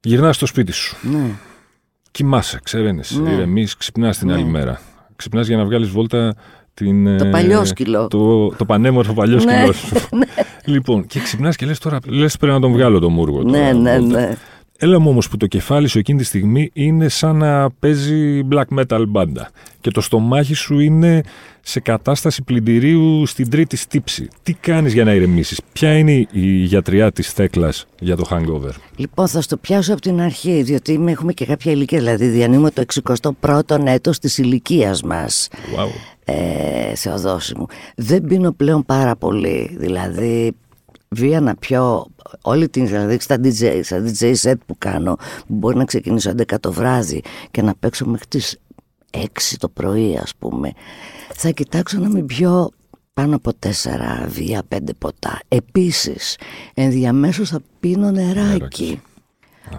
γυρνάς 0.00 0.36
στο 0.36 0.46
σπίτι 0.46 0.72
σου, 0.72 0.96
Ναι. 1.02 1.30
κοιμάσαι, 2.10 2.60
ξεραίνεσαι, 2.62 3.20
Ναι. 3.20 3.30
ηρεμείς, 3.32 3.76
ξυπνάς 3.76 4.18
την 4.18 4.32
άλλη 4.32 4.42
Ναι. 4.44 4.50
μέρα. 4.50 4.80
Ξυπνάς 5.16 5.46
για 5.46 5.56
να 5.56 5.64
βγάλεις 5.64 5.88
βόλτα 5.88 6.34
την, 6.74 7.18
Το 7.18 7.24
ε, 7.26 7.30
παλιόσκυλο. 7.30 8.08
Το, 8.08 8.48
το 8.48 8.64
πανέμορφο 8.64 9.12
παλιόσκυλο 9.12 9.66
Ναι, 9.66 9.72
σου. 9.86 9.94
Λοιπόν, 10.64 11.06
και 11.06 11.20
ξυπνάς 11.20 11.56
και 11.56 11.66
λες 11.66 11.78
τώρα, 11.78 11.98
λες 12.06 12.36
πρέπει 12.36 12.52
να 12.54 12.60
τον 12.60 12.72
βγάλω 12.72 12.98
το 12.98 13.10
μούργο. 13.10 13.42
τώρα, 13.42 13.58
Ναι, 13.58 13.72
ναι, 13.72 13.98
βόλτα. 13.98 14.20
ναι. 14.20 14.36
Έλα 14.84 14.98
μου 14.98 15.10
όμως 15.10 15.28
που 15.28 15.36
το 15.36 15.46
κεφάλι 15.46 15.88
σου 15.88 15.98
εκείνη 15.98 16.18
τη 16.18 16.24
στιγμή 16.24 16.70
είναι 16.72 17.08
σαν 17.08 17.36
να 17.36 17.70
παίζει 17.70 18.40
black 18.50 18.78
metal 18.78 19.04
μπάντα 19.08 19.50
και 19.80 19.90
το 19.90 20.00
στομάχι 20.00 20.54
σου 20.54 20.78
είναι 20.78 21.22
σε 21.60 21.80
κατάσταση 21.80 22.42
πλυντηρίου 22.42 23.26
στην 23.26 23.50
τρίτη 23.50 23.76
στύψη. 23.76 24.28
Τι 24.42 24.52
κάνεις 24.52 24.92
για 24.92 25.04
να 25.04 25.12
ηρεμήσεις, 25.14 25.60
ποια 25.72 25.98
είναι 25.98 26.12
η 26.32 26.46
γιατριά 26.64 27.12
της 27.12 27.32
Θέκλας 27.32 27.86
για 28.00 28.16
το 28.16 28.24
hangover; 28.30 28.70
Λοιπόν, 28.96 29.28
θα 29.28 29.40
στο 29.40 29.56
πιάσω 29.56 29.92
από 29.92 30.00
την 30.00 30.20
αρχή, 30.20 30.62
διότι 30.62 30.92
είμαι- 30.92 31.10
έχουμε 31.10 31.32
και 31.32 31.44
κάποια 31.46 31.72
ηλικία. 31.72 31.98
Δηλαδή, 31.98 32.26
διανύουμε 32.26 32.70
το 32.70 32.80
61ο 32.80 33.86
έτος 33.86 34.18
της 34.18 34.38
ηλικίας 34.38 35.02
μας. 35.02 35.48
Wow. 35.76 35.86
Ε, 36.24 36.94
Θεοδόση 36.94 37.54
μου. 37.58 37.66
Δεν 37.96 38.22
πίνω 38.24 38.52
πλέον 38.52 38.84
πάρα 38.84 39.16
πολύ. 39.16 39.76
Δηλαδή, 39.78 40.52
βία 41.12 41.40
να 41.40 41.54
πιω 41.54 42.06
όλη 42.42 42.68
την, 42.68 42.86
δηλαδή 42.86 43.20
στα 43.20 43.36
DJ, 43.42 43.80
στα 43.82 44.04
DJ 44.06 44.34
set 44.34 44.54
που 44.66 44.74
κάνω, 44.78 45.16
που 45.46 45.54
μπορεί 45.54 45.76
να 45.76 45.84
ξεκινήσω 45.84 46.30
11 46.30 46.42
το 46.60 46.72
βράδυ 46.72 47.22
και 47.50 47.62
να 47.62 47.74
παίξω 47.74 48.06
μέχρι 48.06 48.26
τις 48.26 48.58
6 49.10 49.26
το 49.58 49.68
πρωί 49.68 50.16
ας 50.16 50.32
πούμε, 50.38 50.72
θα 51.34 51.50
κοιτάξω 51.50 51.98
να 51.98 52.08
μην 52.08 52.26
πιω 52.26 52.70
πάνω 53.14 53.36
από 53.36 53.54
τέσσερα 53.54 54.26
βία, 54.28 54.62
πέντε 54.68 54.92
ποτά. 54.94 55.40
Επίσης, 55.48 56.36
ενδιαμέσως 56.74 57.48
θα 57.48 57.60
πίνω 57.80 58.10
νεράκι. 58.10 58.42
Νεράκι. 58.42 59.00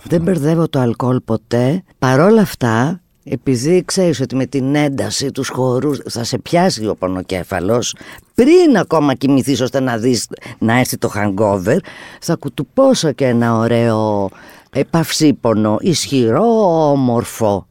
Δεν 0.03 0.21
μπερδεύω 0.21 0.69
το 0.69 0.79
αλκοόλ 0.79 1.19
ποτέ. 1.19 1.83
Παρόλα 1.99 2.41
αυτά, 2.41 3.02
επειδή 3.23 3.83
ξέρεις 3.85 4.19
ότι 4.21 4.35
με 4.35 4.45
την 4.45 4.75
ένταση 4.75 5.31
τους 5.31 5.47
χορούς 5.49 5.99
θα 6.09 6.23
σε 6.23 6.37
πιάσει 6.37 6.87
ο 6.87 6.95
πονοκέφαλος, 6.95 7.95
πριν 8.35 8.77
ακόμα 8.77 9.13
κοιμηθείς 9.13 9.61
ώστε 9.61 9.79
να 9.79 9.97
δεις 9.97 10.27
να 10.59 10.79
έρθει 10.79 10.97
το 10.97 11.11
hangover, 11.15 11.77
θα 12.19 12.35
κουτουπώσω 12.35 13.11
και 13.11 13.25
ένα 13.25 13.57
ωραίο 13.57 14.29
επαυσίπονο, 14.71 15.77
ισχυρό, 15.81 16.89
όμορφο. 16.91 17.67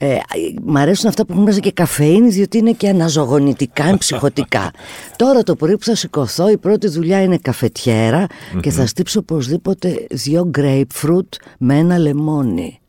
Ε, 0.00 0.16
μ' 0.64 0.76
αρέσουν 0.76 1.08
αυτά 1.08 1.26
που 1.26 1.32
έχουν 1.32 1.44
μέσα 1.44 1.58
και 1.58 1.72
καφέινης, 1.72 2.34
διότι 2.34 2.58
είναι 2.58 2.72
και 2.72 2.88
αναζωογονητικά, 2.88 3.84
εμψυχωτικά. 3.84 4.70
Τώρα 5.16 5.42
το 5.42 5.54
πρωί 5.54 5.76
που 5.76 5.84
θα 5.84 5.94
σηκωθώ, 5.94 6.50
η 6.50 6.56
πρώτη 6.56 6.88
δουλειά 6.88 7.22
είναι 7.22 7.38
καφετιέρα 7.38 8.26
και 8.60 8.70
θα 8.70 8.86
στύψω 8.86 9.18
οπωσδήποτε 9.18 10.06
δύο 10.10 10.50
γκρέιπφρουτ 10.58 11.28
με 11.58 11.78
ένα 11.78 11.98
λεμόνι. 11.98 12.80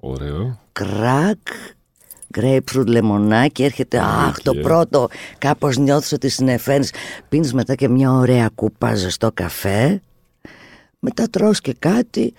Ωραίο. 0.00 0.58
Κρακ, 0.72 1.38
γκρέιπφρουτ 2.38 2.86
λεμονάκι, 2.86 3.62
έρχεται, 3.62 3.98
αχ 3.98 4.40
το 4.42 4.50
Οκ. 4.50 4.60
πρώτο, 4.60 5.08
κάπως 5.38 5.76
νιώθεις 5.76 6.12
ότι 6.12 6.28
συνεφέρεις, 6.28 6.92
πίνεις 7.28 7.52
μετά 7.52 7.74
και 7.74 7.88
μια 7.88 8.12
ωραία 8.12 8.50
κούπα 8.54 8.94
ζεστό 8.94 9.30
καφέ, 9.34 10.00
μετά 10.98 11.26
τρως 11.30 11.60
και 11.60 11.74
κάτι, 11.78 12.32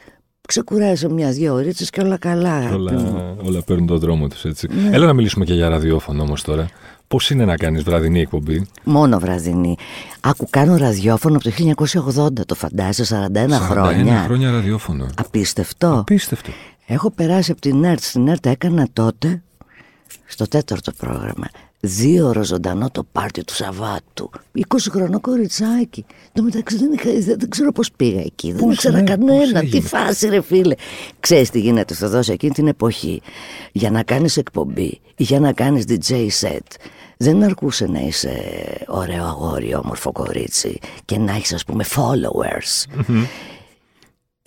ξεκουράζεσαι 0.48 1.10
μια-δυο 1.10 1.54
ωρίτσες 1.54 1.90
και 1.90 2.02
όλα 2.02 2.18
καλά. 2.18 2.54
αγάπη 2.56 2.76
μου. 2.76 3.14
Όλα, 3.16 3.36
όλα 3.44 3.62
παίρνουν 3.62 3.88
τον 3.88 4.00
δρόμο 4.00 4.28
τους 4.28 4.46
έτσι. 4.46 4.68
Ναι. 4.72 4.96
Έλα 4.96 5.06
να 5.06 5.14
μιλήσουμε 5.14 5.46
και 5.46 5.54
για 5.54 5.70
ραδιόφωνο 5.70 6.24
όμως 6.24 6.42
τώρα. 6.44 6.66
Πώς 7.08 7.30
είναι 7.30 7.46
να 7.46 7.56
κάνεις 7.58 7.84
βραδινή 7.84 8.20
εκπομπή, 8.20 8.68
Μόνο 8.84 9.20
βραδινή. 9.20 9.76
Άκου, 10.20 10.48
κάνω 10.50 10.78
ραδιόφωνο 10.78 11.36
από 11.36 11.44
το 11.44 11.52
1980, 12.40 12.46
το 12.46 12.56
φαντάζεσαι, 12.56 13.30
41, 13.34 13.48
41 13.48 13.60
χρόνια. 13.60 14.24
χρόνια 14.24 14.52
ραδιόφωνο. 14.52 15.06
Απίστευτο. 15.18 15.98
Απίστευτο. 16.00 16.52
Έχω 16.92 17.12
περάσει 17.12 17.52
από 17.52 17.62
την 17.62 17.84
ΕΡΤ. 17.84 18.00
Στην 18.04 18.28
ΕΡΤ 18.28 18.46
έκανα 18.46 18.88
τότε, 18.94 19.42
στο 20.26 20.48
τέταρτο 20.48 20.92
πρόγραμμα, 20.92 21.48
δύο 21.80 22.28
ώρο 22.28 22.44
ζωντανό 22.44 22.90
το 22.90 23.04
πάρτι 23.12 23.44
του 23.44 23.54
Σαββάτου. 23.54 24.30
20 24.58 24.62
χρονό 24.92 25.20
κοριτσάκι. 25.20 26.06
Το 26.34 26.42
μεταξύ 26.44 26.78
δεν, 26.78 26.92
είχα, 26.94 27.10
δεν, 27.12 27.40
δεν 27.40 27.50
ξέρω 27.50 27.72
πώς 27.72 27.92
πήγα 27.92 28.20
εκεί. 28.22 28.52
δεν 28.52 28.64
Πώς, 28.66 28.74
ήξερα 28.74 28.98
ναι, 28.98 29.04
κανένα. 29.04 29.40
πώς 29.52 29.60
Τι 29.60 29.66
έγινε. 29.66 29.82
φάση 29.82 30.28
ρε 30.30 30.42
φίλε. 30.42 30.76
Ξέρεις 31.20 31.50
τι 31.50 31.60
γίνεται 31.60 31.94
Θεοδόση 31.94 32.32
εκείνη 32.32 32.52
την 32.54 32.68
εποχή. 32.68 33.22
Για 33.72 33.92
να 33.92 34.04
κάνεις 34.04 34.38
εκπομπή 34.38 35.00
ή 35.16 35.24
για 35.24 35.40
να 35.40 35.54
κάνεις 35.54 35.84
DJ 35.88 36.28
set. 36.42 36.60
Δεν 37.18 37.44
αρκούσε 37.44 37.86
να 37.86 38.00
είσαι 38.00 38.34
ωραίο 38.88 39.24
αγόρι, 39.26 39.76
όμορφο 39.76 40.12
κορίτσι 40.12 40.80
και 41.06 41.18
να 41.18 41.32
έχεις 41.36 41.54
ας 41.54 41.64
πούμε 41.64 41.86
followers. 41.96 42.86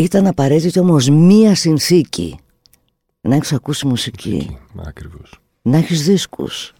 Ήταν 0.02 0.26
απαραίτητη 0.26 0.78
όμως 0.78 1.08
μία 1.08 1.54
συνθήκη. 1.54 2.38
Να 3.20 3.34
έχεις 3.34 3.52
ακούσει 3.52 3.86
μουσική. 3.86 4.58
Ακριβώς. 4.86 5.40
Να 5.62 5.76
έχεις 5.76 6.04
δίσκους. 6.04 6.72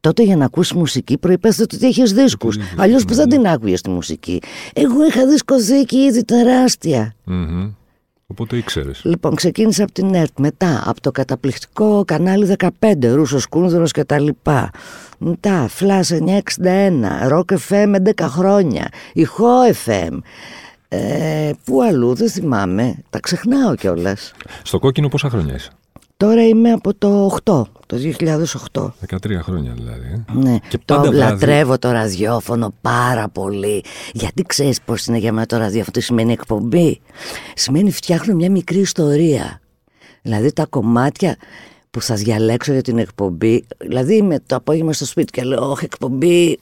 Τότε 0.00 0.22
για 0.22 0.36
να 0.36 0.44
ακούσεις 0.44 0.72
μουσική 0.72 1.18
προϋπέθεται 1.18 1.76
ότι 1.76 1.86
έχεις 1.86 2.12
δίσκους. 2.12 2.56
δίσκους, 2.56 2.78
Αλλιώς 2.78 3.04
που 3.04 3.10
ναι, 3.10 3.16
δεν 3.16 3.28
ναι. 3.28 3.36
την 3.36 3.46
άκουγες 3.46 3.80
τη 3.80 3.90
μουσική. 3.90 4.40
Εγώ 4.74 5.06
είχα 5.06 5.26
δίσκοθήκη 5.26 5.96
ήδη 5.96 6.24
τεράστια. 6.24 7.14
Οπότε 8.26 8.56
ήξερες. 8.56 9.00
Λοιπόν, 9.04 9.34
ξεκίνησα 9.34 9.82
από 9.82 9.92
την 9.92 10.14
ΕΡΤ, 10.14 10.38
μετά 10.38 10.82
από 10.86 11.00
το 11.00 11.10
καταπληκτικό 11.10 12.04
κανάλι 12.04 12.56
15, 12.58 12.68
Ρούσος 13.02 13.46
Κούνδρος 13.46 13.90
και 13.92 14.04
τα 14.04 14.18
λοιπά. 14.20 14.70
Μετά, 15.18 15.68
Flash 15.78 16.18
961, 16.18 17.28
Rock 17.30 17.56
FM 17.68 17.94
11 17.94 18.26
χρόνια, 18.28 18.88
Ηχό 19.12 19.52
FM. 19.84 20.18
Ε, 20.88 21.50
πού 21.64 21.82
αλλού, 21.82 22.14
δεν 22.14 22.30
θυμάμαι, 22.30 22.94
τα 23.10 23.20
ξεχνάω 23.20 23.74
κιόλας. 23.74 24.32
Στο 24.62 24.78
κόκκινο 24.78 25.08
πόσα 25.08 25.28
χρόνια 25.30 25.54
είσαι; 25.54 25.70
Τώρα 26.16 26.46
είμαι 26.46 26.70
από 26.72 26.94
το 26.94 27.26
8, 27.44 27.62
το 27.86 27.96
2008. 28.72 28.92
13 29.08 29.38
χρόνια 29.42 29.72
δηλαδή. 29.72 30.24
ε. 30.28 30.32
Ναι, 30.38 30.58
Και 30.68 30.78
το 30.84 30.94
πάντα 30.94 31.10
βράδυ. 31.10 31.16
λατρεύω 31.16 31.78
το 31.78 31.90
ραδιόφωνο 31.90 32.74
πάρα 32.80 33.28
πολύ. 33.28 33.84
Γιατί 34.12 34.42
ξέρεις 34.42 34.80
πώς 34.82 35.06
είναι 35.06 35.18
για 35.18 35.32
μένα 35.32 35.46
το 35.46 35.56
ραδιόφωνο, 35.56 35.90
τι 35.92 36.00
σημαίνει 36.00 36.32
εκπομπή; 36.32 37.00
Σημαίνει 37.54 37.90
φτιάχνω 37.92 38.34
μια 38.34 38.50
μικρή 38.50 38.78
ιστορία. 38.78 39.60
Δηλαδή 40.22 40.52
τα 40.52 40.66
κομμάτια 40.66 41.36
που 41.94 42.02
θα 42.02 42.14
διαλέξω 42.14 42.72
για 42.72 42.82
την 42.82 42.98
εκπομπή. 42.98 43.64
Δηλαδή 43.78 44.14
είμαι 44.16 44.38
το 44.46 44.56
απόγευμα 44.56 44.92
στο 44.92 45.04
σπίτι 45.06 45.30
και 45.32 45.42
λέω 45.42 45.70
όχι 45.70 45.84
εκπομπή, 45.84 46.58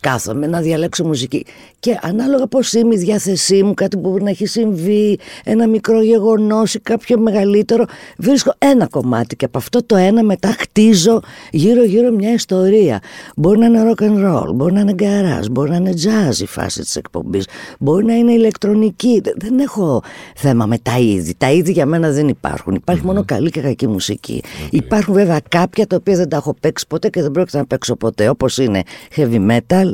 κάθομαι 0.00 0.46
να 0.46 0.60
διαλέξω 0.60 1.04
μουσική. 1.04 1.44
Και 1.80 1.98
ανάλογα 2.02 2.46
πώς 2.46 2.72
είμαι 2.72 2.94
η 2.94 2.98
διάθεσή 2.98 3.62
μου, 3.62 3.74
κάτι 3.74 3.96
που 3.96 4.08
μπορεί 4.10 4.22
να 4.22 4.30
έχει 4.30 4.46
συμβεί, 4.46 5.18
ένα 5.44 5.66
μικρό 5.68 6.02
γεγονός 6.02 6.74
ή 6.74 6.80
κάποιο 6.80 7.18
μεγαλύτερο, 7.18 7.84
βρίσκω 8.18 8.54
ένα 8.58 8.86
κομμάτι 8.88 9.36
και 9.36 9.44
από 9.44 9.58
αυτό 9.58 9.84
το 9.84 9.96
ένα 9.96 10.22
μετά 10.22 10.54
χτίζω 10.58 11.20
γύρω 11.50 11.84
γύρω 11.84 12.10
μια 12.12 12.32
ιστορία. 12.32 13.00
Μπορεί 13.36 13.58
να 13.58 13.66
είναι 13.66 13.92
rock 13.92 14.02
and 14.02 14.26
roll, 14.26 14.54
μπορεί 14.54 14.72
να 14.72 14.80
είναι 14.80 14.94
garage, 14.98 15.50
μπορεί 15.50 15.70
να 15.70 15.76
είναι 15.76 15.94
jazz 16.02 16.38
η 16.40 16.46
φάση 16.46 16.80
της 16.80 16.96
εκπομπής, 16.96 17.46
μπορεί 17.78 18.04
να 18.04 18.14
είναι 18.14 18.32
ηλεκτρονική. 18.32 19.20
Δεν- 19.24 19.34
Δεν 19.36 19.58
έχω 19.58 20.02
θέμα 20.36 20.66
με 20.66 20.78
τα 20.78 20.98
είδη. 20.98 21.34
Τα 21.38 21.50
είδη 21.52 21.72
για 21.72 21.86
μένα 21.86 22.10
δεν 22.10 22.28
υπάρχουν. 22.28 22.74
Υπάρχει 22.74 23.04
μόνο 23.04 23.24
καλή 23.24 23.50
και 23.50 23.60
κακή 23.60 23.86
μουσική. 23.86 24.42
Υπάρχουν 24.70 25.14
βέβαια 25.14 25.40
κάποια 25.48 25.86
τα 25.86 25.96
οποία 25.96 26.16
δεν 26.16 26.28
τα 26.28 26.36
έχω 26.36 26.54
παίξει 26.60 26.86
ποτέ 26.86 27.08
και 27.08 27.22
δεν 27.22 27.30
πρόκειται 27.30 27.58
να 27.58 27.66
παίξω 27.66 27.96
ποτέ. 27.96 28.28
Όπως 28.28 28.58
είναι 28.58 28.82
heavy 29.16 29.50
metal, 29.50 29.92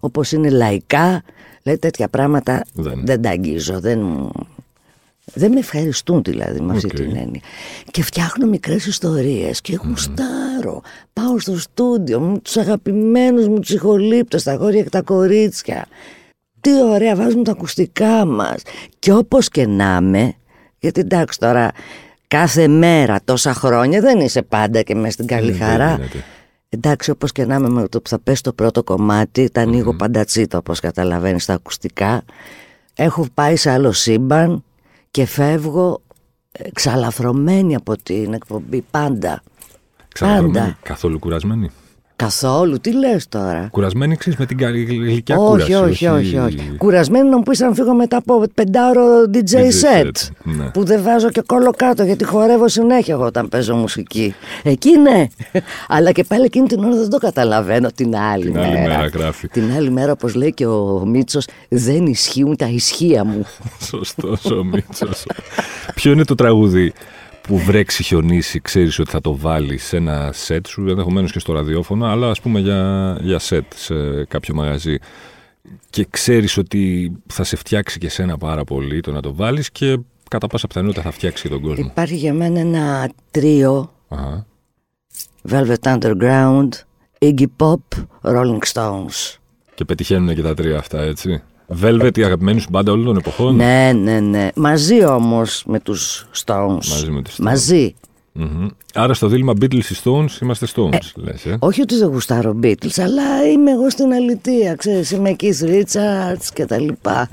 όπως 0.00 0.32
είναι 0.32 0.50
λαϊκά. 0.50 1.22
Δηλαδή 1.62 1.80
τέτοια 1.80 2.08
πράγματα 2.08 2.64
Δεν. 2.72 3.02
δεν, 3.04 3.22
τα 3.22 3.30
αγγίζω. 3.30 3.80
Δεν, 3.80 4.30
δεν 5.34 5.52
με 5.52 5.58
ευχαριστούν 5.58 6.22
δηλαδή 6.22 6.60
με 6.60 6.72
αυτή 6.72 6.86
Οκ. 6.86 6.94
την 6.94 7.16
έννοια. 7.16 7.40
Και 7.90 8.02
φτιάχνω 8.02 8.46
μικρές 8.46 8.86
ιστορίες 8.86 9.60
και 9.60 9.78
γουστάρω. 9.84 10.82
Πάω 11.12 11.38
στο 11.38 11.58
στούντιο 11.58 12.20
με 12.20 12.38
τους 12.38 12.56
αγαπημένους 12.56 13.48
μου 13.48 13.58
ηχολήπτες, 13.58 14.42
τα 14.42 14.52
αγόρια 14.52 14.82
και 14.82 14.88
τα 14.88 15.02
κορίτσια. 15.02 15.86
Τι 16.60 16.82
ωραία, 16.82 17.16
βάζουμε 17.16 17.42
τα 17.42 17.50
ακουστικά 17.50 18.24
μας. 18.24 18.62
Και 18.98 19.12
όπως 19.12 19.48
και 19.48 19.66
να 19.66 19.98
είμαι, 20.02 20.34
γιατί 20.78 21.00
εντάξει 21.00 21.38
τώρα 21.38 21.72
κάθε 22.28 22.68
μέρα 22.68 23.18
τόσα 23.24 23.54
χρόνια 23.54 24.00
δεν 24.00 24.20
είσαι 24.20 24.42
πάντα 24.42 24.82
και 24.82 24.94
μέσα 24.94 25.10
στην 25.10 25.26
καλή 25.26 25.48
Ε, 25.50 25.52
δεν 25.52 25.68
χαρά. 25.68 25.94
γίνεται. 25.94 26.24
Εντάξει, 26.68 27.10
όπως 27.10 27.32
και 27.32 27.44
να 27.44 27.54
είμαι 27.54 27.68
με 27.68 27.88
το 27.88 28.00
που 28.00 28.08
θα 28.08 28.18
πέσει 28.18 28.42
το 28.42 28.52
πρώτο 28.52 28.82
κομμάτι, 28.84 29.50
τα 29.50 29.60
ανοίγω 29.60 29.94
παντατσίτα 29.94 30.58
όπως 30.58 30.80
καταλαβαίνεις 30.80 31.42
στα 31.42 31.54
ακουστικά. 31.54 32.22
Έχω 32.94 33.26
πάει 33.34 33.56
σε 33.56 33.70
άλλο 33.70 33.92
σύμπαν 33.92 34.64
και 35.10 35.26
φεύγω 35.26 36.00
εξαλαφρωμένη 36.52 37.74
από 37.74 37.96
την 38.02 38.32
εκπομπή 38.32 38.84
πάντα. 38.90 39.42
Ξαναδρομένη, 40.14 40.52
Πάντα. 40.52 40.76
Καθόλου 40.82 41.18
κουρασμένη. 41.18 41.70
Καθόλου, 42.16 42.80
τι 42.80 42.92
λες 42.92 43.28
τώρα; 43.28 43.68
Κουρασμένη 43.70 44.16
ξέρεις 44.16 44.38
με 44.38 44.46
την 44.46 44.56
καλή 44.56 44.82
γλυκιά 44.84 45.36
όχι, 45.36 45.50
κούραση. 45.50 45.74
όχι, 45.74 46.06
όχι, 46.06 46.38
όχι. 46.38 46.74
Κουρασμένη 46.78 47.28
να 47.28 47.36
μου 47.36 47.42
πεις 47.42 47.60
αν 47.62 47.74
φύγω 47.74 47.94
μετά 47.94 48.16
από 48.16 48.44
πεντάωρο 48.54 49.02
DJ 49.34 49.36
DJ 49.36 49.54
set. 49.56 50.04
set, 50.04 50.10
ναι. 50.42 50.70
Που 50.70 50.84
δεν 50.84 51.02
βάζω 51.02 51.30
και 51.30 51.42
κόλλο 51.46 51.70
κάτω 51.76 52.02
γιατί 52.02 52.24
χορεύω 52.24 52.68
συνέχεια 52.68 53.14
εγώ 53.14 53.24
όταν 53.24 53.48
παίζω 53.48 53.74
μουσική. 53.74 54.34
Εκεί 54.62 54.98
ναι. 54.98 55.26
Αλλά 55.88 56.12
και 56.12 56.24
πάλι 56.24 56.44
εκείνη 56.44 56.66
την 56.66 56.84
ώρα 56.84 56.96
δεν 56.96 57.08
το 57.10 57.18
καταλαβαίνω 57.18 57.88
την 57.94 58.16
άλλη 58.16 58.42
Την 58.44 58.52
μέρα. 58.52 58.66
άλλη 58.66 58.80
μέρα 58.80 59.06
γράφει. 59.06 59.48
Την 59.48 59.72
άλλη 59.76 59.90
μέρα, 59.90 60.12
όπως 60.12 60.34
λέει 60.34 60.52
και 60.52 60.66
ο 60.66 61.02
Μίτσος, 61.06 61.46
δεν 61.68 62.06
ισχύουν 62.06 62.56
τα 62.56 62.66
ισχύα 62.66 63.24
μου. 63.24 63.44
Σωστός 63.88 64.44
ο 64.44 64.64
Μίτσος. 64.64 65.26
Ποιο 65.94 66.12
είναι 66.12 66.24
το 66.24 66.34
τραγούδι; 66.34 66.92
Που 67.46 67.58
βρέξει, 67.58 68.02
χιονίσει, 68.02 68.60
ξέρεις 68.60 68.98
ότι 68.98 69.10
θα 69.10 69.20
το 69.20 69.36
βάλεις 69.36 69.84
σε 69.84 69.96
ένα 69.96 70.30
σετ 70.32 70.66
σου, 70.66 70.88
ενδεχομένως 70.88 71.32
και 71.32 71.38
στο 71.38 71.52
ραδιόφωνο, 71.52 72.06
αλλά 72.06 72.30
ας 72.30 72.40
πούμε 72.40 72.60
για, 72.60 73.16
για 73.20 73.38
σετ 73.38 73.64
σε 73.74 74.24
κάποιο 74.24 74.54
μαγαζί. 74.54 74.98
Και 75.90 76.06
ξέρεις 76.10 76.56
ότι 76.56 77.12
θα 77.26 77.44
σε 77.44 77.56
φτιάξει 77.56 77.98
και 77.98 78.08
σένα 78.08 78.38
πάρα 78.38 78.64
πολύ 78.64 79.00
το 79.00 79.12
να 79.12 79.20
το 79.20 79.34
βάλεις 79.34 79.70
και 79.70 79.98
κατά 80.30 80.46
πάσα 80.46 80.66
πιθανότητα 80.66 81.02
θα 81.02 81.10
φτιάξει 81.10 81.42
και 81.42 81.48
τον 81.48 81.60
κόσμο. 81.60 81.86
Υπάρχει 81.90 82.14
για 82.14 82.34
μένα 82.34 82.60
ένα 82.60 83.10
τρίο, 83.30 83.92
Αχα. 84.08 84.46
Velvet 85.48 85.82
Underground, 85.82 86.68
Iggy 87.18 87.46
Pop, 87.56 88.04
Rolling 88.22 88.62
Stones. 88.72 89.36
Και 89.74 89.84
πετυχαίνουν 89.84 90.34
και 90.34 90.42
τα 90.42 90.54
τρία 90.54 90.78
αυτά, 90.78 91.00
έτσι. 91.00 91.42
Velvet, 91.82 92.18
η 92.18 92.24
αγαπημένη 92.24 92.60
σου 92.60 92.68
μπάντα 92.70 92.92
όλων 92.92 93.04
των 93.04 93.16
εποχών. 93.16 93.56
Ναι, 93.56 93.92
ναι, 93.94 94.20
ναι. 94.20 94.48
Μαζί 94.54 95.04
όμως 95.04 95.62
με 95.66 95.80
τους 95.80 96.26
Stones. 96.44 96.68
Μαζί 96.88 97.10
με 97.10 97.22
τους 97.22 97.34
Stones. 97.34 97.44
Μαζί. 97.44 97.94
Μμμ. 98.38 98.66
Άρα 98.94 99.14
στο 99.14 99.26
δίλημα 99.28 99.52
Beatles 99.60 99.84
ή 99.84 99.94
Stones 100.04 100.40
είμαστε 100.42 100.66
Stones, 100.74 100.98
λες, 101.14 101.44
ε; 101.46 101.56
Όχι 101.58 101.80
ότι 101.80 101.96
δεν 101.96 102.08
γουστάρω 102.08 102.58
Beatles, 102.62 103.00
αλλά 103.00 103.46
είμαι 103.52 103.70
εγώ 103.70 103.90
στην 103.90 104.12
αλητεία, 104.12 104.74
ξέρεις, 104.74 105.10
είμαι 105.10 105.36
Keith 105.40 105.64
Richards 105.64 106.44
και 106.54 106.64
τα 106.64 106.78
λοιπά. 106.80 107.28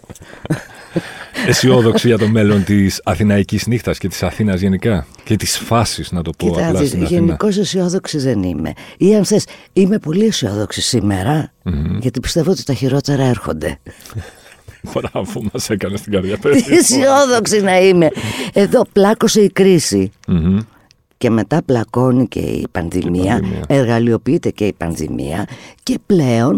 αισιόδοξη 1.48 2.08
για 2.08 2.18
το 2.18 2.28
μέλλον 2.28 2.64
της 2.64 3.02
Αθηναϊκής 3.04 3.68
νύχτας 3.68 3.98
και 3.98 4.08
της 4.08 4.24
Αθήνας 4.24 4.62
γενικά. 4.62 5.06
Και 5.24 5.36
της 5.36 5.58
φάσης, 5.58 6.12
να 6.12 6.22
το 6.22 6.32
πω 6.38 6.48
απλά 6.48 6.62
Κοιτάξτε, 6.62 6.86
στην 6.86 7.04
Αθήνα. 7.04 7.20
γενικώς 7.20 7.58
αισιόδοξη 7.58 8.18
δεν 8.18 8.44
είμαι. 8.44 8.74
Ή 8.98 9.16
αν 9.16 9.26
θες, 9.26 9.46
είμαι 9.74 10.00
πολύ 10.00 10.26
αισιόδοξη 10.26 10.82
σήμερα, 10.82 11.52
γιατί 12.00 12.20
πιστεύω 12.20 12.52
ότι 12.52 12.64
τα 12.64 12.74
χειρότερα 12.74 13.24
έρχονται. 13.24 13.78
Μπράβο, 14.94 15.42
μας 15.54 15.70
έκανε 15.70 15.98
την 15.98 16.12
καρδιά 16.12 16.34
Τι 16.36 16.40
παιδί. 16.40 16.74
αισιόδοξη 16.76 17.62
να 17.62 17.80
είμαι. 17.80 18.10
Εδώ 18.54 18.86
πλάκωσε 18.94 19.42
η 19.42 19.50
κρίση. 19.50 20.12
Μμμ. 20.28 20.60
Και 21.24 21.30
μετά 21.30 21.64
πλακώνει 21.66 22.28
και 22.28 22.40
η 22.40 22.68
πανδημία, 22.72 23.24
πανδημία. 23.40 23.64
εργαλειοποιείται 23.68 24.50
και 24.50 24.66
η 24.66 24.74
πανδημία 24.74 25.48
και 25.84 26.00
πλέον 26.06 26.58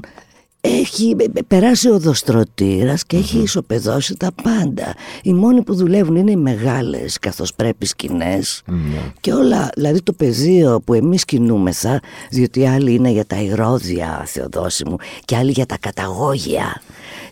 έχει 0.61 1.15
περάσει 1.47 1.89
ο 1.89 1.99
δοστρωτήρας 1.99 3.05
και 3.05 3.17
έχει 3.17 3.37
ισοπεδώσει 3.37 4.15
τα 4.17 4.31
πάντα. 4.43 4.93
Οι 5.23 5.33
μόνοι 5.33 5.61
που 5.63 5.75
δουλεύουν 5.75 6.15
είναι 6.15 6.31
οι 6.31 6.35
μεγάλες 6.35 7.19
καθώς 7.19 7.53
πρέπει 7.55 7.85
σκηνές 7.85 8.61
Ναι. 8.65 9.11
και 9.21 9.33
όλα, 9.33 9.69
δηλαδή 9.75 10.01
το 10.01 10.13
πεδίο 10.13 10.81
που 10.85 10.93
εμείς 10.93 11.25
κινούμεθα, 11.25 11.99
διότι 12.29 12.67
άλλοι 12.67 12.93
είναι 12.93 13.09
για 13.09 13.25
τα 13.25 13.41
ηρώδια 13.41 14.23
Θεοδόση 14.25 14.85
μου 14.85 14.95
και 15.25 15.35
άλλοι 15.35 15.51
για 15.51 15.65
τα 15.65 15.77
καταγόγια, 15.79 16.81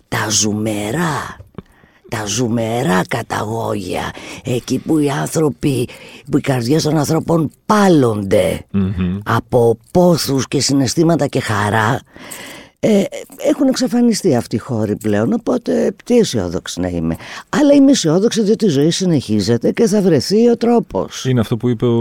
τα 0.07 0.27
ζουμερά, 0.29 1.37
τα 2.13 2.25
ζουμερά 2.25 3.01
καταγόγια, 3.07 4.11
εκεί 4.43 4.77
που 4.79 4.97
οι 4.97 5.09
άνθρωποι, 5.09 5.87
που 6.31 6.37
οι 6.37 6.41
καρδιές 6.41 6.83
των 6.83 6.97
ανθρώπων 6.97 7.51
πάλλονται 7.65 8.65
από 9.23 9.77
πόθους 9.91 10.47
και 10.47 10.61
συναισθήματα 10.61 11.27
και 11.27 11.39
χαρά, 11.39 11.99
ε, 12.79 13.03
έχουν 13.49 13.67
εξαφανιστεί 13.67 14.35
αυτοί 14.35 14.55
οι 14.55 14.59
χώροι 14.59 14.95
πλέον, 14.95 15.33
οπότε 15.33 15.95
τι 16.05 16.17
αισιόδοξη 16.17 16.79
να 16.79 16.87
είμαι. 16.87 17.15
Αλλά 17.49 17.73
είμαι 17.73 17.91
αισιόδοξη 17.91 18.41
διότι 18.43 18.65
η 18.65 18.69
ζωή 18.69 18.89
συνεχίζεται 18.89 19.71
και 19.71 19.87
θα 19.87 20.01
βρεθεί 20.01 20.49
ο 20.49 20.57
τρόπος. 20.57 21.25
Είναι 21.25 21.39
αυτό 21.39 21.57
που 21.57 21.69
είπε 21.69 21.85
ο... 21.85 21.99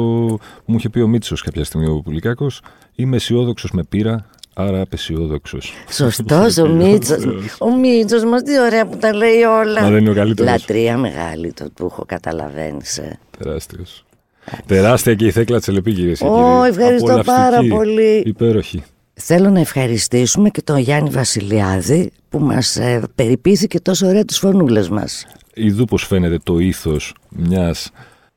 μου 0.64 0.77
είχε 0.77 0.88
πει 0.88 1.01
ο 1.01 1.09
Μίτσος 1.09 1.42
κάποια 1.42 1.64
στιγμή 1.64 1.87
ο 1.87 2.01
Πουλικάκος. 2.05 2.61
Είμαι 2.94 3.16
αισιόδοξος 3.16 3.70
με 3.70 3.83
πείρα, 3.83 4.27
άρα 4.55 4.81
απεσιόδοξο. 4.81 5.59
Σωστός 5.91 6.59
ο 6.59 6.69
Μίτσος. 6.69 7.25
Ο 7.59 7.77
Μίτσος 7.77 8.25
μας 8.25 8.43
τι 8.43 8.61
ωραία 8.61 8.87
που 8.87 8.97
τα 8.97 9.15
λέει 9.15 9.43
όλα. 9.43 9.83
Μα 9.83 9.91
δεν 9.91 10.01
είναι 10.01 10.11
ο 10.11 10.15
καλύτερος. 10.15 10.51
Λατρεία 10.51 10.97
μεγάλη 10.97 11.53
το 11.53 11.71
που 11.75 11.85
έχω 11.91 12.05
καταλαβαίνεις. 12.07 12.99
ε. 12.99 13.19
Τεράστιος. 13.38 14.05
Τεράστια 14.67 15.15
και 15.15 15.27
η 15.27 15.31
θέκλα 15.31 15.61
Τσελεπή, 15.61 15.93
κυρίες 15.93 16.19
και 16.19 16.25
Ω, 16.27 16.31
κύριοι. 16.65 16.69
ευχαριστώ 16.69 17.05
Απολαυστική, 17.07 17.37
πάρα 17.37 17.59
πολύ. 17.69 18.23
Υπέροχη. 18.27 18.83
Θέλω 19.15 19.51
να 19.51 19.61
ευχαριστήσουμε 19.61 20.49
και 20.51 20.62
τον 20.62 20.79
Γιάννη 20.79 21.11
Βασιλιάδη 21.11 22.12
που 22.29 22.38
μας 22.38 22.77
ε, 22.77 23.03
περιποιήθηκε 23.15 23.81
τόσο 23.81 24.07
ωραία 24.07 24.25
τις 24.25 24.38
φωνούλες 24.38 24.88
μας. 24.88 25.27
Ιδού 25.55 25.85
πως 25.85 26.07
φαίνεται 26.07 26.38
το 26.43 26.59
ήθος 26.59 27.15
μιας 27.29 27.91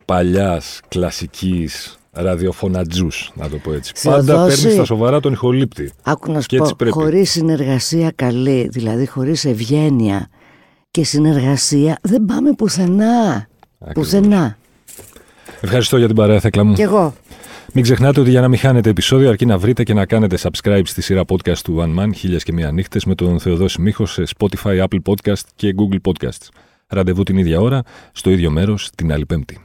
παλιάς 0.06 0.80
κλασικής 0.88 1.98
ραδιοφωνατζούς, 2.16 3.32
να 3.36 3.50
το 3.50 3.58
πω 3.58 3.74
έτσι. 3.74 3.94
Πάντα 4.04 4.24
Θεοδόση. 4.24 4.56
παίρνεις 4.56 4.74
στα 4.74 4.86
σοβαρά 4.86 5.20
τον 5.20 5.34
ηχολήπτη. 5.34 5.92
Άκου 6.04 6.32
να 6.32 6.42
σου 6.42 6.48
Και 6.48 6.56
έτσι 6.56 6.70
πω, 6.70 6.76
πρέπει. 6.78 6.94
χωρίς 6.94 7.32
συνεργασία 7.32 8.12
καλή, 8.16 8.68
δηλαδή 8.72 9.06
χωρίς 9.06 9.46
ευγένεια 9.46 10.30
και 10.92 11.04
συνεργασία 11.04 11.98
δεν 12.02 12.26
πάμε 12.26 12.54
πουθενά. 12.54 13.48
Ακριβώς. 13.80 13.94
Πουθενά. 13.94 14.58
Ευχαριστώ 15.62 15.98
για 15.98 16.08
την 16.08 16.16
παρέα, 16.16 16.40
Θέκλα 16.40 16.64
μου. 16.64 16.74
Κι 16.74 16.82
εγώ. 16.82 17.14
Μην 17.74 17.84
ξεχνάτε 17.84 18.20
ότι 18.20 18.30
για 18.30 18.42
να 18.42 18.48
μην 18.48 18.60
χάνετε 18.60 18.90
επεισόδιο, 18.90 19.30
αρκεί 19.30 19.46
να 19.46 19.58
βρείτε 19.58 19.84
και 19.84 19.94
να 19.94 20.06
κάνετε 20.06 20.38
subscribe 20.42 20.82
στη 20.84 21.02
σειρά 21.02 21.22
podcast 21.28 21.58
του 21.58 21.78
One 21.80 22.00
Man, 22.04 22.10
χίλιες 22.16 22.44
και 22.44 22.54
μία 22.54 22.72
νύχτες, 22.72 23.06
με 23.06 23.16
τον 23.16 23.40
Θεοδόση 23.40 23.82
Μίχος 23.82 24.12
σε 24.12 24.24
Spotify, 24.38 24.84
Apple 24.84 25.00
Podcast 25.06 25.42
και 25.56 25.76
Google 25.78 26.12
Podcasts. 26.12 26.48
Ραντεβού 26.88 27.24
την 27.24 27.38
ίδια 27.38 27.60
ώρα, 27.60 27.82
στο 28.12 28.30
ίδιο 28.30 28.52
μέρος, 28.52 28.90
την 28.96 29.12
άλλη 29.12 29.26
Πέμπτη. 29.26 29.60